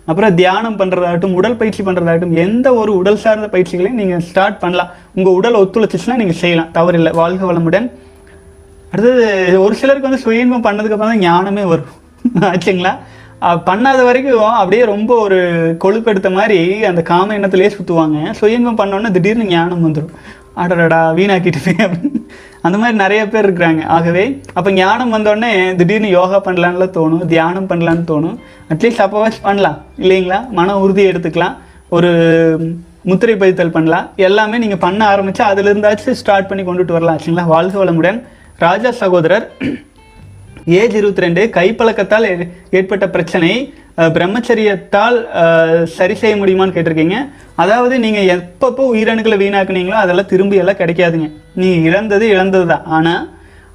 [0.10, 4.92] அப்புறம் தியானம் பண்ணுறதாகட்டும் உடல் பயிற்சி பண்ணுறதாகட்டும் எந்த ஒரு உடல் சார்ந்த பயிற்சிகளையும் நீங்கள் ஸ்டார்ட் பண்ணலாம்.
[5.18, 6.70] உங்கள் உடல் ஒத்துழைச்சிச்சுன்னா நீங்கள் செய்யலாம்.
[6.78, 7.14] தவறில்லை.
[7.22, 7.88] வாழ்க வளமுடன்.
[8.98, 11.90] அடுத்தது ஒரு சிலருக்கு வந்து சுயன்பம் பண்ணதுக்கப்புறம் பண்ணதுக்கு அப்புறம் தான் ஞானமே வரும்.
[12.52, 12.94] ஆச்சுங்களா?
[13.70, 15.40] பண்ணாத வரைக்கும் அப்படியே ரொம்ப ஒரு
[15.84, 20.14] கொழுப்பெடுத்த மாதிரி அந்த காம எண்ணத்துலேயே சுற்றுவாங்க சுயன்பம் பண்ணோன்னே திடீர்னு ஞானம் வந்துடும்
[20.62, 22.22] அடடடா வீணாக்கிட்டு அப்படின்னு.
[22.62, 23.82] அந்த மாதிரி நிறைய பேர் இருக்கிறாங்க.
[23.98, 24.24] ஆகவே
[24.54, 28.38] அப்போ ஞானம் வந்தோடனே திடீர்னு யோகா பண்ணலான்லாம் தோணும் தியானம் பண்ணலான்னு தோணும்.
[28.74, 30.40] அட்லீஸ்ட் அப்போவாச்சும் பண்ணலாம் இல்லைங்களா?
[30.60, 31.56] மன உறுதி எடுத்துக்கலாம்.
[31.90, 32.12] ஒரு
[33.02, 34.10] முத்திரை பதித்தல் பண்ணலாம்.
[34.30, 37.46] எல்லாமே நீங்கள் பண்ண ஆரம்பிச்சா அதுலேருந்தாச்சும் ஸ்டார்ட் பண்ணி கொண்டுட்டு வரலாம் ஆச்சுங்களா?
[37.54, 38.20] வாழ்க வளமுடன்.
[38.60, 39.46] ராஜா சகோதரர்
[40.80, 43.52] ஏஜ் இருபத்தி ரெண்டு கைப்பழக்கத்தால் ஏ- ஏற்பட்ட பிரச்சனை
[44.16, 45.16] பிரம்மச்சரியத்தால்
[45.98, 47.18] சரி செய்ய முடியுமான்னு கேட்டிருக்கீங்க.
[47.56, 51.28] அதாவது நீங்கள் எப்பப்போ உயிரணுக்களை வீணாக்குனீங்களோ அதெல்லாம் திரும்பி எல்லாம் கிடைக்காதுங்க.
[51.56, 53.24] நீங்கள் இழந்தது இழந்தது தான் ஆனால்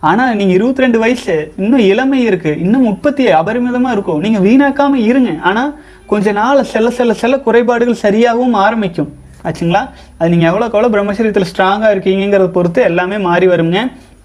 [0.03, 4.21] ஆனால் நீங்கள் இருபத்தி ரெண்டு வயசு இன்னும் இளமை இருக்குது இன்னும் உற்பத்தி அபரிமிதமாக இருக்கும்.
[4.21, 5.33] நீங்கள் வீணாக்காமல் இருங்க.
[5.43, 5.73] ஆனால்
[6.07, 9.11] கொஞ்ச நாள் செல்ல செல்ல செல்ல குறைபாடுகள் சரியாகவும் ஆரம்பிக்கும்.
[9.45, 9.83] ஆச்சுங்களா?
[10.19, 13.79] அது நீங்கள் எவ்வளோக்கு எவ்வளோ பிரம்மச்சரியத்தில் ஸ்ட்ராங்காக இருக்கீங்கிறத பொறுத்து எல்லாமே மாறி வருங்க.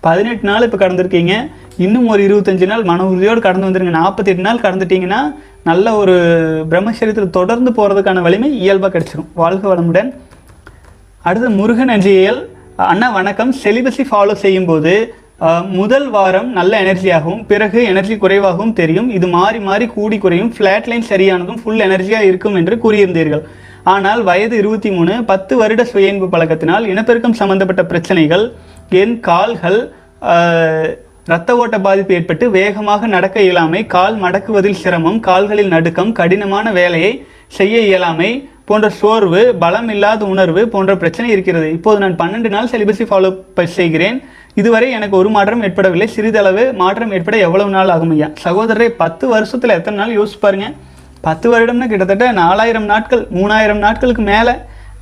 [0.08, 1.36] பதினெட்டு நாள் இப்போ கடந்திருக்கீங்க.
[1.86, 3.94] இன்னும் ஒரு இருபத்தஞ்சு நாள் மன உறுதியோடு கடந்து வந்துருங்க.
[4.00, 5.22] நாற்பத்தெட்டு நாள் கடந்துட்டீங்கன்னா
[5.70, 6.16] நல்ல ஒரு
[6.72, 9.30] பிரம்மச்சரியத்தில் தொடர்ந்து போகிறதுக்கான வலிமை இயல்பாக கிடச்சிரும்.
[9.42, 10.10] வாழ்க வளமுடன்.
[11.28, 12.42] அடுத்து முருகன் அஞ்சியல்
[12.92, 13.52] அண்ணா வணக்கம்.
[13.64, 14.94] செலிபஸை ஃபாலோ செய்யும்போது
[15.80, 19.10] முதல் வாரம் நல்ல எனர்ஜியாகவும் பிறகு எனர்ஜி குறைவாகவும் தெரியும்.
[19.18, 20.52] இது மாறி மாறி கூடி குறையும்.
[20.56, 23.44] ஃப்ளாட் லைன் சரியானதும் ஃபுல் எனர்ஜியாக இருக்கும் என்று கூறியிருந்தீர்கள்.
[23.94, 28.46] ஆனால் வயது இருபத்தி மூணு பத்து வருட சுயன்பு பழக்கத்தினால் இனப்பெருக்கம் சம்பந்தப்பட்ட பிரச்சனைகள்
[29.02, 29.80] என் கால்கள்
[31.28, 37.12] இரத்த ஓட்ட பாதிப்பு ஏற்பட்டு வேகமாக நடக்க இயலாமை கால் மடக்குவதில் சிரமம் கால்களில் நடுக்கம் கடினமான வேலையை
[37.58, 38.30] செய்ய இயலாமை
[38.70, 41.68] போன்ற சோர்வு பலம் இல்லாத உணர்வு போன்ற பிரச்சனை இருக்கிறது.
[41.78, 43.30] இப்போது நான் பன்னெண்டு நாள் செலிபஸை ஃபாலோ
[43.78, 44.18] செய்கிறேன்.
[44.62, 46.08] இதுவரை எனக்கு ஒரு மாற்றம் ஏற்படவில்லை.
[46.16, 48.30] சிறிதளவு மாற்றம் ஏற்பட எவ்வளவு நாள் ஆகும் ஐயா?
[48.46, 50.16] சகோதரரை பத்து வருஷத்தில் எத்தனை நாள்?
[50.20, 50.76] யோசிச்சு பாருங்கள்
[51.28, 54.56] பத்து வருடம்னா கிட்டத்தட்ட நாலாயிரம் நாட்கள் மூணாயிரம் நாட்களுக்கு மேலே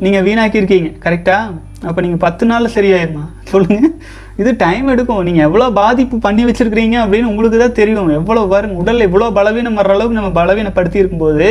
[0.06, 0.90] நீங்கள் வீணாக்கியிருக்கீங்க.
[1.04, 1.52] கரெக்டாக
[1.90, 3.24] அப்போ நீங்கள் பத்து நாளில் சரியாயிருமா?
[3.52, 3.94] சொல்லுங்கள்
[4.42, 5.22] இது டைம் எடுக்கும்.
[5.28, 8.10] நீங்கள் எவ்வளோ பாதிப்பு பண்ணி வச்சிருக்கிறீங்க அப்படின்னு உங்களுக்கு தான் தெரியும்.
[8.20, 11.48] எவ்வளோ வரும் உடல் எவ்வளோ பலவீனம் வர்ற அளவுக்கு நம்ம பலவீனப்படுத்தி இருக்கும்போது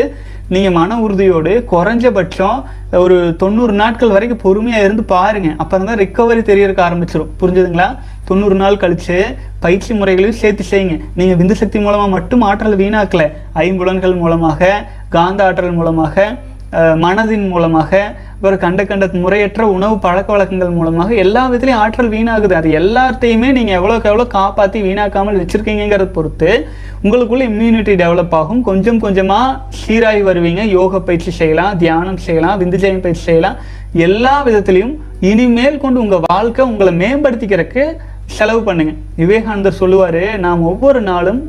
[0.53, 2.59] நீங்கள் மன உறுதியோடு குறைஞ்சபட்சம்
[3.03, 5.51] ஒரு தொண்ணூறு நாட்கள் வரைக்கும் பொறுமையாக இருந்து பாருங்க.
[5.62, 7.88] அப்புறம் தான் ரிக்கவரி தெரியறதுக்கு ஆரம்பிச்சிடும் புரிஞ்சுதுங்களா?
[8.28, 9.18] தொண்ணூறு நாள் கழித்து
[9.64, 10.97] பயிற்சி முறைகளையும் சேர்த்து செய்யுங்க.
[11.18, 13.24] நீங்கள் விந்து சக்தி மூலமாக மட்டும் ஆற்றல் வீணாக்கல.
[13.66, 14.70] ஐம்புலன்கள் மூலமாக
[15.16, 16.26] காந்த ஆற்றல் மூலமாக
[17.04, 17.90] மனதின் மூலமாக
[18.46, 22.54] ஒரு கண்ட கண்ட முறையற்ற உணவு பழக்க வழக்கங்கள் மூலமாக எல்லா விதத்துலையும் ஆற்றல் வீணாகுது.
[22.60, 26.50] அது எல்லாத்தையுமே நீங்கள் எவ்வளோக்கு எவ்வளோ காப்பாற்றி வீணாக்காமல் வச்சுருக்கீங்கிறத பொறுத்து
[27.04, 28.62] உங்களுக்குள்ள இம்யூனிட்டி டெவலப் ஆகும்.
[28.68, 30.62] கொஞ்சம் கொஞ்சமாக சீராகி வருவீங்க.
[30.76, 33.58] யோக பயிற்சி செய்யலாம் தியானம் செய்யலாம் விந்துஜயம் பயிற்சி செய்யலாம்.
[34.06, 34.94] எல்லா விதத்துலையும்
[35.30, 37.84] இனிமேல் கொண்டு உங்கள் வாழ்க்கை உங்களை மேம்படுத்திக்கிறதுக்கு
[38.36, 38.92] செலவு பண்ணுங்க.
[39.20, 41.40] விவேகானந்தர் சொல்லுவார் நாம் ஒவ்வொரு நாளும்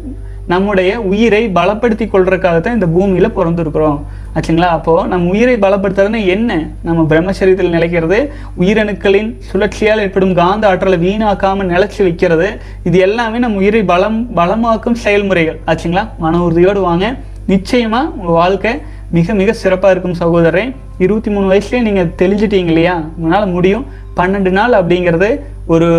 [0.48, 4.00] நம்முடைய உயிரை பலப்படுத்தி கொள்றதுக்காக தான் இந்த பூமியில் பிறந்திருக்கிறோம்.
[4.36, 4.70] ஆச்சுங்களா?
[4.78, 6.70] அப்போது நம்ம உயிரை பலப்படுத்துறதுன்னா என்ன?
[6.84, 8.30] நம்ம பிரம்மச்சரியத்தில் நிலைக்கிறது
[8.60, 12.50] உயிரணுக்களின் சுழற்சியால் ஏற்படும் காந்த ஆற்றலை வீணாக்காமல் நிலச்சி வைக்கிறது.
[12.84, 15.60] இது எல்லாமே நம்ம உயிரை பலம் பலமாக்கும் செயல்முறைகள்.
[15.66, 16.08] ஆச்சுங்களா?
[16.18, 17.16] மன உறுதியோடு வாங்க.
[17.48, 18.74] நிச்சயமாக உங்கள் வாழ்க்கை
[19.12, 23.02] மிக மிக சிறப்பாக இருக்கும் சகோதரன் இருபத்தி மூணு வயசுலேயே நீங்கள் தெளிஞ்சிட்டீங்க இல்லையா?
[23.18, 23.86] உங்களால் முடியும்.
[24.16, 25.30] பன்னெண்டு நாள் அப்படிங்கிறது
[25.68, 25.90] ஒரு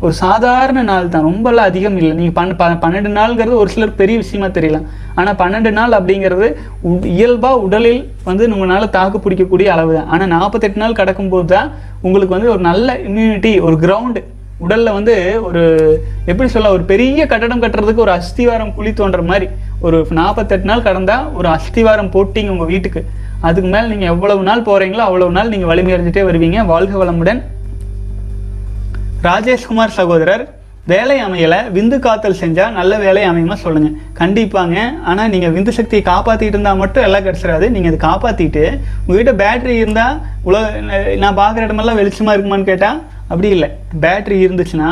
[0.00, 1.24] ஒரு சாதாரண நாள் தான்.
[1.24, 2.16] ரொம்பலாம் அதிகம் இல்லை.
[2.16, 4.86] நீங்கள் பன் ப பன்னெண்டு நாள்ங்கிறது ஒரு சிலர் பெரிய விஷயமா தெரியலாம்.
[5.14, 10.08] ஆனால் பன்னெண்டு நாள் அப்படிங்கிறது உ- உடலில் வந்து உங்களால் தாக்கு பிடிக்கக்கூடிய அளவு தான்.
[10.08, 14.22] ஆனால் நாற்பத்தெட்டு நாள் கடக்கும்போது தான் உங்களுக்கு வந்து ஒரு நல்ல இம்யூனிட்டி ஒரு கிரவுண்டு
[14.58, 15.62] உடலில் வந்து ஒரு
[16.26, 19.48] எப்படி சொல்ல ஒரு பெரிய கட்டடம் கட்டுறதுக்கு ஒரு அஸ்திவாரம் குழி தோன்ற மாதிரி.
[19.80, 23.04] ஒரு நாற்பத்தெட்டு நாள் கடந்தால் ஒரு அஸ்திவாரம் போட்டிங்க உங்கள் வீட்டுக்கு.
[23.40, 26.66] அதுக்கு மேலே நீங்கள் எவ்வளவு நாள் போகிறீங்களோ அவ்வளவு நாள் நீங்கள் வலிமை அடைஞ்சிட்டே வருவீங்க.
[26.66, 27.42] வாழ்க வளமுடன்.
[29.28, 30.44] ராஜேஷ்குமார் சகோதரர்
[30.90, 34.76] வேலை அமையலை விந்து காத்தல் செஞ்சால் நல்ல வேலை அமையுமா சொல்லுங்கள் கண்டிப்பாங்க.
[35.10, 37.66] ஆனால் நீங்கள் விந்து சக்தியை காப்பாற்றிட்டு இருந்தால் மட்டும் எல்லாம் கிடச்சிடாது.
[37.74, 38.64] நீங்கள் அதை காப்பாற்றிட்டு
[39.06, 40.18] உங்ககிட்ட பேட்டரி இருந்தால்
[40.48, 40.64] உலக
[41.22, 43.00] நான் பார்க்குற இடமெல்லாம் வெளிச்சமாக இருக்குமான்னு கேட்டால்
[43.30, 43.70] அப்படி இல்லை.
[44.04, 44.90] பேட்டரி இருந்துச்சுன்னா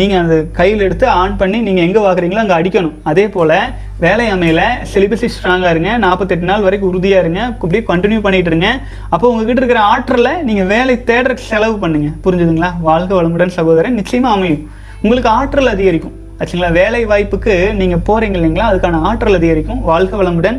[0.00, 2.94] நீங்கள் அந்த கையில் எடுத்து ஆன் பண்ணி நீங்கள் எங்கே பார்க்குறீங்களோ அங்கே அடிக்கணும்.
[3.10, 3.56] அதே போல்
[4.04, 4.62] வேலை அமையல.
[4.92, 5.90] சிலிபஸி ஸ்ட்ராங்காக இருங்க.
[6.04, 7.42] நாற்பத்தெட்டு நாள் வரைக்கும் உறுதியாக இருங்க.
[7.44, 8.68] அப்படியே கண்டினியூ பண்ணிட்டு இருங்க.
[9.14, 12.08] அப்போ உங்ககிட்ட இருக்கிற ஆற்றலை நீங்கள் வேலை தேடுறதுக்கு செலவு பண்ணுங்க.
[12.24, 12.70] புரிஞ்சுதுங்களா?
[12.80, 13.94] வாழ்க வளமுடன் சகோதரன்.
[13.94, 14.70] நிச்சயமாக அமையும்.
[15.02, 16.16] உங்களுக்கு ஆற்றல் அதிகரிக்கும்.
[16.38, 16.72] ஆச்சுங்களா?
[16.72, 18.66] வேலை வாய்ப்புக்கு நீங்கள் போகிறீங்க இல்லைங்களா?
[18.72, 19.80] அதுக்கான ஆற்றல் அதிகரிக்கும்.
[19.90, 20.58] வாழ்க வளமுடன்.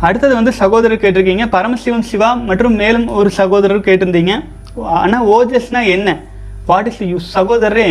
[0.00, 1.46] அடுத்தது வந்து சகோதரர் கேட்டிருக்கீங்க.
[1.56, 4.32] பரமசிவம் சிவா மற்றும் மேலும் ஒரு சகோதரர் கேட்டிருந்தீங்க.
[5.02, 6.16] ஆனால் ஓஜஸ்னா என்ன?
[6.66, 7.88] வாட் இஸ் யூஸ் சகோதரரே?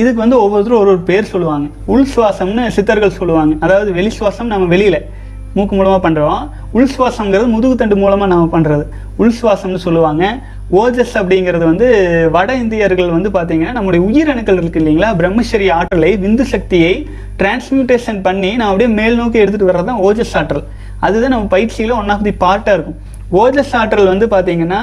[0.00, 1.66] இதுக்கு வந்து ஒவ்வொருத்தரும் ஒரு ஒரு பேர் சொல்லுவாங்க.
[1.92, 3.54] உள் சுவாசம்னு சித்தர்கள் சொல்லுவாங்க.
[3.64, 4.98] அதாவது வெளி சுவாசம் நம்ம வெளியில
[5.56, 6.42] மூக்கு மூலமாக பண்ணுறோம்
[6.76, 8.84] உள் சுவாசம்ங்கிறது முதுகுத்தண்டு மூலமாக நம்ம பண்ணுறது
[9.20, 10.24] உள் சுவாசம்னு சொல்லுவாங்க.
[10.80, 11.86] ஓஜஸ் அப்படிங்கிறது வந்து
[12.36, 15.08] வட இந்தியர்கள் வந்து பார்த்தீங்கன்னா நம்முடைய உயிரணுக்கள் இருக்கு இல்லைங்களா?
[15.20, 16.92] பிரம்மச்சரி ஆற்றலை விந்து சக்தியை
[17.40, 20.64] டிரான்ஸ்மியூட்டேஷன் பண்ணி நான் அப்படியே மேல் நோக்கி எடுத்துகிட்டு வர்றது தான் ஓஜஸ் ஆற்றல்.
[21.06, 22.98] அதுதான் நம்ம பயிற்சியில் ஒன் ஆஃப் தி பார்ட்டாக இருக்கும்.
[23.42, 24.80] ஓஜஸ் ஆற்றல் வந்து பார்த்தீங்கன்னா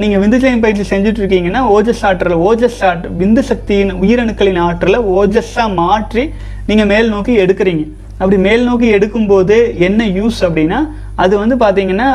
[0.00, 6.24] நீங்கள் நீங்க பயிற்சி செஞ்சுட்டு இருக்கீங்கன்னா ஓஜஸ் ஆற்றல் ஓஜஸ் ஆட் விந்து சக்தியின் உயிரணுக்களின் ஆற்றலை ஓஜஸ்ஸாக மாற்றி
[6.66, 7.84] நீங்கள் மேல் நோக்கி எடுக்கிறீங்க.
[8.18, 10.78] அப்படி மேல் நோக்கி எடுக்கும்போது என்ன யூஸ் அப்படின்னா
[11.16, 12.08] அது வந்து பார்த்தீங்கன்னா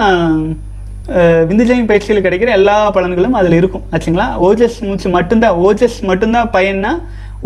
[1.15, 3.83] அஹ், விந்துஜயம் பயிற்சியில் கிடைக்கிற எல்லா பலன்களும் அதில் இருக்கும்.
[3.91, 4.27] ஆச்சுங்களா?
[4.39, 6.91] ஓஜஸ் மூச்சு மட்டும்தான் ஓஜஸ் மட்டும்தான் பயன்னா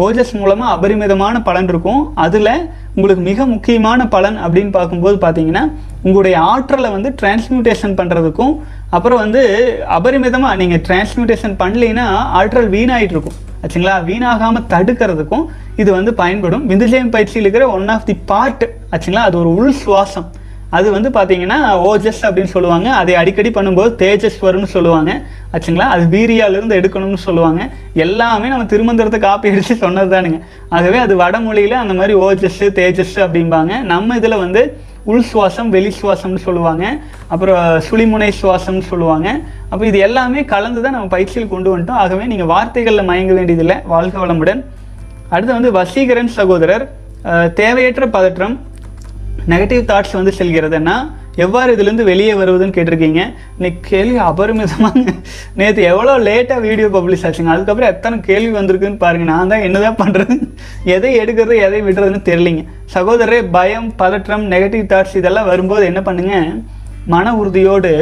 [0.03, 2.01] ஓஜஸ் மூலமாக அபரிமிதமான பலன் இருக்கும்.
[2.25, 2.51] அதில்
[2.95, 5.63] உங்களுக்கு மிக முக்கியமான பலன் அப்படின்னு பார்க்கும்போது பார்த்தீங்கன்னா
[6.03, 8.53] உங்களுடைய ஆற்றலை வந்து டிரான்ஸ்மியூட்டேஷன் பண்ணுறதுக்கும்
[8.95, 9.41] அப்புறம் வந்து
[9.97, 12.07] அபரிமிதமாக நீங்கள் டிரான்ஸ்மியூட்டேஷன் பண்ணலைன்னா
[12.39, 13.37] ஆற்றல் வீணாகிட்டு இருக்கும்.
[13.61, 13.95] ஆச்சுங்களா?
[14.09, 15.45] வீணாகாமல் தடுக்கிறதுக்கும்
[15.81, 16.63] இது வந்து பயன்படும்.
[16.69, 19.23] விந்துஜயம் பயிற்சியில் இருக்கிற ஒன் ஆஃப் தி பார்ட் ஆச்சுங்களா?
[19.29, 20.27] அது ஒரு உள் சுவாசம்.
[20.77, 21.57] அது வந்து பார்த்தீங்கன்னா
[21.89, 22.87] ஓஜஸ் அப்படின்னு சொல்லுவாங்க.
[23.01, 25.11] அதை அடிக்கடி பண்ணும்போது தேஜஸ்வரம்னு சொல்லுவாங்க.
[25.53, 25.87] ஆச்சுங்களா?
[25.93, 27.61] அது வீரியாலிருந்து எடுக்கணும்னு சொல்லுவாங்க.
[28.05, 30.39] எல்லாமே நம்ம திருமந்திரத்தை காப்பி அடித்து சொன்னது தானுங்க.
[30.77, 33.81] ஆகவே அது வடமொழியில் அந்த மாதிரி ஓஜஸ் தேஜஸ் அப்படிம்பாங்க.
[33.93, 34.63] நம்ம இதில் வந்து
[35.11, 36.85] உள் சுவாசம் வெளி சுவாசம்னு சொல்லுவாங்க.
[37.33, 39.27] அப்புறம் சுழிமுனை சுவாசம்னு சொல்லுவாங்க.
[39.71, 42.01] அப்போ இது எல்லாமே கலந்து தான் நம்ம பயிற்சியில் கொண்டு வந்துட்டோம்.
[42.03, 43.77] ஆகவே நீங்கள் வார்த்தைகளில் மயங்க வேண்டியதில்லை.
[43.93, 44.61] வாழ்க வளமுடன்.
[45.33, 46.85] அடுத்து வந்து வசீகரன் சகோதரர்
[47.61, 48.55] தேவையற்ற பதற்றம்
[49.51, 50.95] நெகட்டிவ் தாட்ஸ் வந்து செல்கிறதுன்னா
[51.43, 53.21] எவ்வாறு இதுலேருந்து வெளியே வருவதுன்னு கேட்டிருக்கீங்க.
[53.57, 55.03] இன்னைக்கு கேள்வி அபரிமிதமாக
[55.59, 57.53] நேற்று எவ்வளோ லேட்டாக வீடியோ பப்ளிஷ் ஆச்சுங்க.
[57.55, 59.25] அதுக்கப்புறம் எத்தனை கேள்வி வந்திருக்குன்னு பாருங்க.
[59.33, 60.35] நான் தான் என்னதான் பண்ணுறது
[60.95, 62.63] எதை எடுக்கிறது எதை விடுறதுன்னு தெரியலிங்க.
[62.95, 66.51] சகோதரரே பயம் பதற்றம் நெகட்டிவ் தாட்ஸ் இதெல்லாம் வரும்போது என்ன பண்ணுங்கள்
[67.15, 67.93] மன உறுதியோடு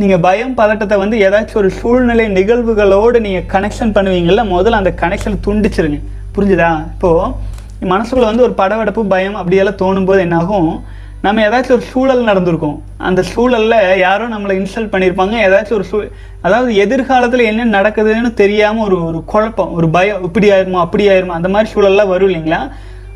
[0.00, 5.98] நீங்கள் பயம் பதட்டத்தை வந்து ஏதாச்சும் ஒரு சூழ்நிலை நிகழ்வுகளோடு நீங்கள் கனெக்ஷன் பண்ணுவீங்கள்ல முதல்ல அந்த கனெக்ஷன் துண்டிச்சிருங்க.
[6.36, 6.70] புரிஞ்சுதா?
[6.92, 7.52] இப்போது
[7.84, 10.82] மனசுக்குள்ளே வந்து ஒரு படபடப்பு பயம் அப்படியெல்லாம் தோணும்போது என்னாகும்?
[11.22, 12.82] நம்ம ஏதாச்சும் ஒரு சூழல் நடந்திருக்கும்.
[12.96, 15.34] அந்த சூழலில் யாரோ நம்மளை இன்சல்ட் பண்ணியிருப்பாங்க.
[15.46, 16.02] ஏதாச்சும் ஒரு சூ
[16.42, 21.48] அதாவது எதிர்காலத்தில் என்ன நடக்குதுன்னு தெரியாமல் ஒரு ஒரு குழப்பம் ஒரு பயம் இப்படி ஆயிருமோ அப்படி ஆயிருமோ அந்த
[21.48, 22.70] மாதிரி சூழல்லாம் வரும் இல்லைங்களா?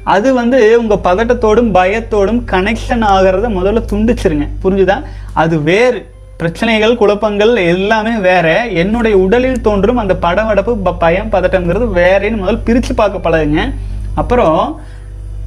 [0.05, 4.49] அது வந்து உங்கள் பதட்டத்தோடும் பயத்தோடும் கனெக்ஷன் ஆகிறத முதல்ல துண்டிச்சிருங்க.
[4.65, 5.03] புரிஞ்சுதா?
[5.33, 6.07] அது வேறு.
[6.37, 8.67] பிரச்சனைகள் குழப்பங்கள் எல்லாமே வேற.
[8.67, 13.75] என்னுடைய உடலில் தோன்றும் அந்த படவடப்பு ப- பயம் பதட்டங்கிறது வேறேன்னு முதல்ல பிரித்து பார்க்க பழகுங்க.
[14.19, 14.59] அப்புறம்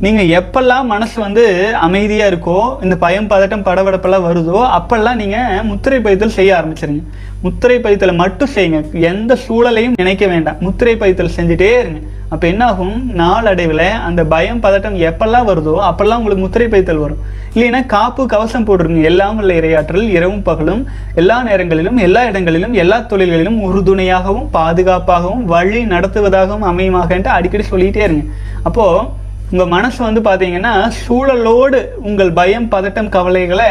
[0.04, 1.44] நீங்கள் எப்பெல்லாம் மனசு வந்து
[1.86, 7.04] அமைதியாக இருக்கோ இந்த பயம் பதட்டம் படபடப்பெல்லாம் வருதோ அப்பெல்லாம் நீங்கள் முத்திரை பதித்தல் செய்ய ஆரம்பிச்சிருங்க.
[7.44, 8.80] முத்திரை பதித்தலை மட்டும் செய்யுங்க.
[9.10, 10.58] எந்த சூழலையும் நினைக்க வேண்டாம்.
[10.66, 12.02] முத்திரை பதித்தல் செஞ்சுட்டே இருங்க.
[12.34, 12.98] அப்போ என்னாகும்?
[13.22, 17.22] நாளடைவில் அந்த பயம் பதட்டம் எப்பெல்லாம் வருதோ அப்பெல்லாம் உங்களுக்கு முத்திரை பதித்தல் வரும்.
[17.56, 19.02] இல்லைன்னா காப்பு கவசம் போட்டுருங்க.
[19.12, 20.84] எல்லாம் உள்ள இரையாற்றல் இரவும் பகலும்
[21.22, 28.26] எல்லா நேரங்களிலும் எல்லா இடங்களிலும் எல்லா தொழில்களிலும் உறுதுணையாகவும் பாதுகாப்பாகவும் வழி நடத்துவதாகவும் அமையுமாகன்ட்டு அடிக்கடி சொல்லிகிட்டே இருங்க.
[28.70, 29.20] அப்போது
[29.52, 33.66] உங்கள் மனசு வந்து பார்த்தீங்கன்னா சூழலோடு உங்கள் பயம் பதட்டம் கவலைகளை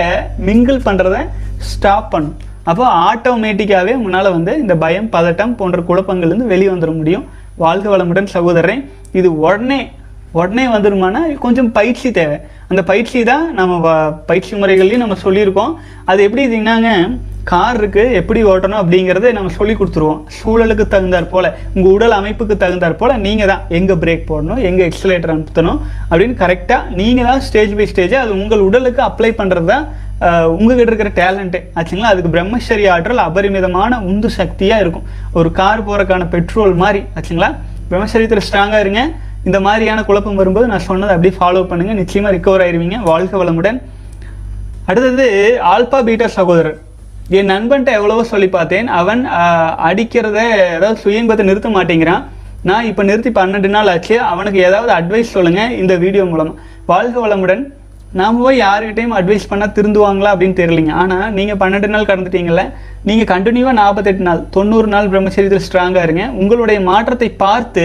[0.47, 1.27] மிங்கிள் பண்ணுறத
[1.59, 2.37] ஸ்டாப் பண்ணும்.
[2.63, 7.27] அப்போ ஆட்டோமேட்டிக்காகவே உங்களால் வந்து இந்த பயம் பதட்டம் போன்ற குழப்பங்கள்லேருந்து வெளியே வந்துட முடியும்.
[7.57, 9.91] வாழ்க வளமுடன் சகோதரன் இது உடனே
[10.33, 11.39] உடனே வந்துருமானா?
[11.39, 12.39] கொஞ்சம் பயிற்சி தேவை.
[12.69, 15.75] அந்த பயிற்சி தான் நம்ம வ- பயிற்சி முறைகள்லையும் நம்ம சொல்லியிருக்கோம்.
[16.05, 17.19] அது எப்படி இதுனாங்க
[17.51, 20.19] கார் இருக்குது எப்படி ஓட்டணும் அப்படிங்கிறத நம்ம சொல்லி கொடுத்துருவோம்.
[20.39, 25.33] சூழலுக்கு தகுந்தாற் போல் உங்கள் உடல் அமைப்புக்கு தகுந்தாற் போல் நீங்கள் தான் எங்கே பிரேக் போடணும் எங்கே எக்ஸலேட்டர்
[25.35, 25.79] அனுப்பணும்
[26.11, 29.87] அப்படின்னு கரெக்டாக நீங்கள் தான் ஸ்டேஜ் பை ஸ்டேஜ் அது உங்கள் உடலுக்கு அப்ளை பண்ணுறது தான்
[30.57, 32.11] உங்ககிட்ட இருக்கிற டேலண்ட்டு ஆச்சுங்களா?
[32.15, 35.07] அதுக்கு பிரம்மச்சரிய ஆற்றல் அபரிமிதமான உந்து சக்தியாக இருக்கும்.
[35.39, 37.51] ஒரு கார் போகிறக்கான பெட்ரோல் மாதிரி ஆச்சுங்களா?
[37.93, 39.03] பிரம்மச்சரியத்தில் ஸ்ட்ராங்காக இருங்க.
[39.49, 41.95] இந்த மாதிரியான குழப்பம் வரும்போது நான் சொன்னதை அப்படியே ஃபாலோ பண்ணுங்க.
[42.03, 43.81] நிச்சயமாக ரிக்கவர் ஆயிடுவீங்க வாழ்க வளமுடன்.
[44.91, 45.27] அடுத்தது
[45.73, 46.79] ஆல்பா பீட்டா சகோதரர்.
[47.39, 48.89] என் நண்பன்ட்ட எவ்வளவோ சொல்லி பார்த்தேன்.
[49.01, 49.21] அவன்
[49.89, 50.39] அடிக்கிறத
[50.77, 52.23] ஏதாவது சுயன்பத்தை நிறுத்த மாட்டேங்கிறான்.
[52.69, 54.17] நான் இப்போ நிறுத்தி பன்னெண்டு நாள் ஆச்சு.
[54.31, 56.57] அவனுக்கு ஏதாவது அட்வைஸ் சொல்லுங்கள் இந்த வீடியோ மூலமாக
[56.91, 57.63] வாழ்க வளமுடன்.
[58.21, 60.95] நாம் போய் யாருக்கிட்டையும் அட்வைஸ் பண்ணால் திருந்துவாங்களா அப்படின்னு தெரியலிங்க.
[61.03, 62.65] ஆனால் நீங்கள் பன்னெண்டு நாள் கடந்துட்டீங்கல்ல
[63.09, 66.25] நீங்கள் கண்டினியூவாக நாற்பத்தெட்டு நாள் தொண்ணூறு நாள் பிரம்மச்சரியத்தில் ஸ்ட்ராங்காக இருங்க.
[66.43, 67.85] உங்களுடைய மாற்றத்தை பார்த்து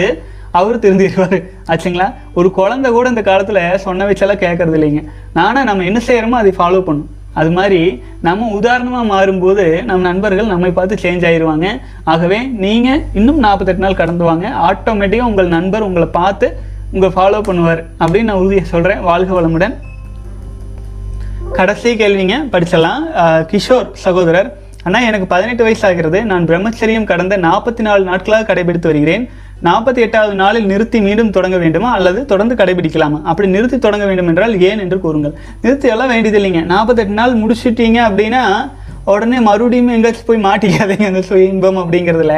[0.61, 1.39] அவர் திருந்திடுவார்.
[1.71, 2.07] ஆச்சுங்களா?
[2.39, 5.03] ஒரு குழந்தை கூட இந்த காலத்தில் சொன்ன வச்செல்லாம் கேட்கறது இல்லைங்க.
[5.37, 7.11] நானா நம்ம என்ன செய்கிறோமோ அதை ஃபாலோ பண்ணும்.
[7.39, 7.79] அது மாதிரி
[8.27, 11.67] நம்ம உதாரணமாக மாறும்போது நம் நண்பர்கள் நம்மை பார்த்து சேஞ்ச் ஆயிடுவாங்க
[12.11, 14.45] ஆகவே நீங்கள் இன்னும் நாற்பத்தெட்டு நாள் கடந்து வாங்க.
[14.69, 16.49] ஆட்டோமேட்டிக்காக உங்கள் நண்பர் உங்களை பார்த்து
[16.93, 19.75] உங்களை ஃபாலோ பண்ணுவார் அப்படின்னு நான் உறுதியாக சொல்கிறேன் வாழ்க வளமுடன்.
[21.57, 23.03] கடைசி கேள்விங்க படிச்சிடலாம்
[23.51, 24.49] கிஷோர் சகோதரர்.
[24.87, 26.19] அண்ணா எனக்கு பதினெட்டு வயசு ஆகிறது.
[26.31, 29.25] நான் பிரம்மச்சரியம் கடந்த நாற்பத்தி நாலு நாட்களாக கடைபிடித்து வருகிறேன்.
[29.63, 31.91] நாற்பத்தி எட்டாவது நாளில் நிறுத்தி மீண்டும் தொடங்க வேண்டுமா?
[31.97, 33.19] அல்லது தொடர்ந்து கடைபிடிக்கலாமா?
[33.23, 35.35] அப்படி நிறுத்தி தொடங்க வேண்டும் என்றால் ஏன் என்று கூறுங்கள்.
[35.61, 38.43] நிறுத்தி எல்லாம் வேண்டியதில்லைங்க நாற்பத்தெட்டு நாள் முடிச்சுட்டீங்க அப்படின்னா
[39.13, 42.35] உடனே மறுபடியும் எங்கேயாச்சும் போய் மாட்டிக்காதீங்க அந்த சுய இன்பம் அப்படிங்கிறதுல.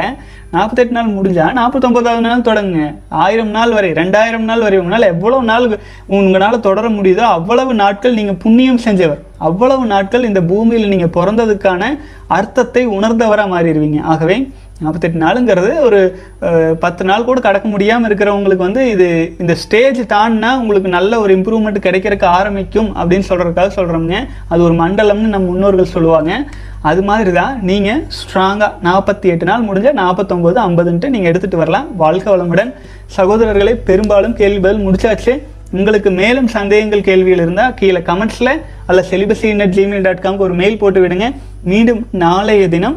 [0.54, 2.94] நாற்பத்தெட்டு நாள் முடிஞ்சால் நாற்பத்தொம்பதாவது நாள் தொடங்குங்க.
[3.08, 5.66] ஆயிரம் நாள் வரை ரெண்டாயிரம் நாள் வரை உங்களால் எவ்வளவு நாள்
[6.18, 9.20] உங்களால் தொடர முடியுதோ அவ்வளவு நாட்கள் நீங்கள் புண்ணியம் செஞ்சவர்.
[9.48, 11.90] அவ்வளவு நாட்கள் இந்த பூமியில் நீங்கள் பிறந்ததுக்கான
[12.38, 14.00] அர்த்தத்தை உணர்ந்தவராக மாறிடுவீங்க.
[14.02, 14.38] ஆகவே
[14.82, 16.00] நாற்பத்தெட்டு நாளுங்கிறது ஒரு
[16.84, 19.08] பத்து நாள் கூட கடக்க முடியாமல் இருக்கிறவங்களுக்கு வந்து இது
[19.42, 24.18] இந்த ஸ்டேஜ் தாண்டினா உங்களுக்கு நல்ல ஒரு இம்ப்ரூவ்மெண்ட் கிடைக்கிறதுக்கு ஆரம்பிக்கும் அப்படின்னு சொல்கிறதுக்காக சொல்கிறோம்ங்க
[24.52, 26.32] அது ஒரு மண்டலம்னு நம்ம முன்னோர்கள் சொல்லுவாங்க.
[26.88, 31.88] அது மாதிரி தான் நீங்கள் ஸ்ட்ராங்காக நாற்பத்தி எட்டு நாள் முடிஞ்சால் நாற்பத்தொம்போது ஐம்பதுன்ட்டு நீங்கள் எடுத்துகிட்டு வரலாம்.
[32.02, 32.72] வாழ்க்கை வளமுடன்.
[33.16, 35.34] சகோதரர்களை பெரும்பாலும் கேள்வி பதில் முடிச்சாச்சு.
[35.76, 38.54] உங்களுக்கு மேலும் சந்தேகங்கள் கேள்விகள் இருந்தால் கீழே கமெண்ட்ஸில்
[38.90, 41.26] அல்ல செலிபஸி நட் ஜிமெயில் டாட் காம்க்கு ஒரு மெயில் போட்டு விடுங்க.
[41.70, 42.96] மீண்டும் நாளைய தினம்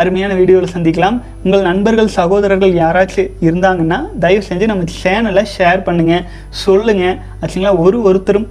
[0.00, 1.16] அருமையான வீடியோவில் சந்திக்கலாம்.
[1.44, 6.24] உங்கள் நண்பர்கள் சகோதரர்கள் யாராச்சும் இருந்தாங்கன்னா தயவு செஞ்சு நம்ம சேனலை ஷேர் பண்ணுங்கள்
[6.64, 7.74] சொல்லுங்கள் ஆச்சுங்களா?
[7.84, 8.46] ஒரு ஒருத்தரும்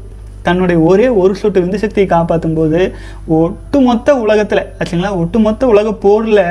[0.47, 2.81] தன்னுடைய ஒரே ஒரு சொட்டு விந்து சக்தியை காப்பாற்றும் போது
[3.39, 5.11] ஒட்டுமொத்த உலகத்தில் ஆச்சுங்களா?
[5.21, 6.45] ஒட்டுமொத்த உலக போரில்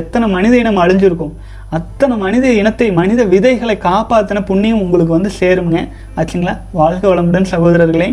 [0.00, 1.34] எத்தனை மனித இனம் அழிஞ்சிருக்கும்?
[1.76, 5.78] அத்தனை மனித இனத்தை மனித விதைகளை காப்பாற்றின புண்ணியம் உங்களுக்கு வந்து சேருங்க.
[6.20, 6.56] ஆச்சுங்களா?
[6.80, 8.10] வாழ்க வளமுடன் சகோதரர்களே.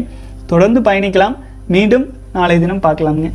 [0.54, 1.36] தொடர்ந்து பயணிக்கலாம்.
[1.76, 2.06] மீண்டும்
[2.38, 3.32] நாளை தினம் பார்க்கலாமுங்க.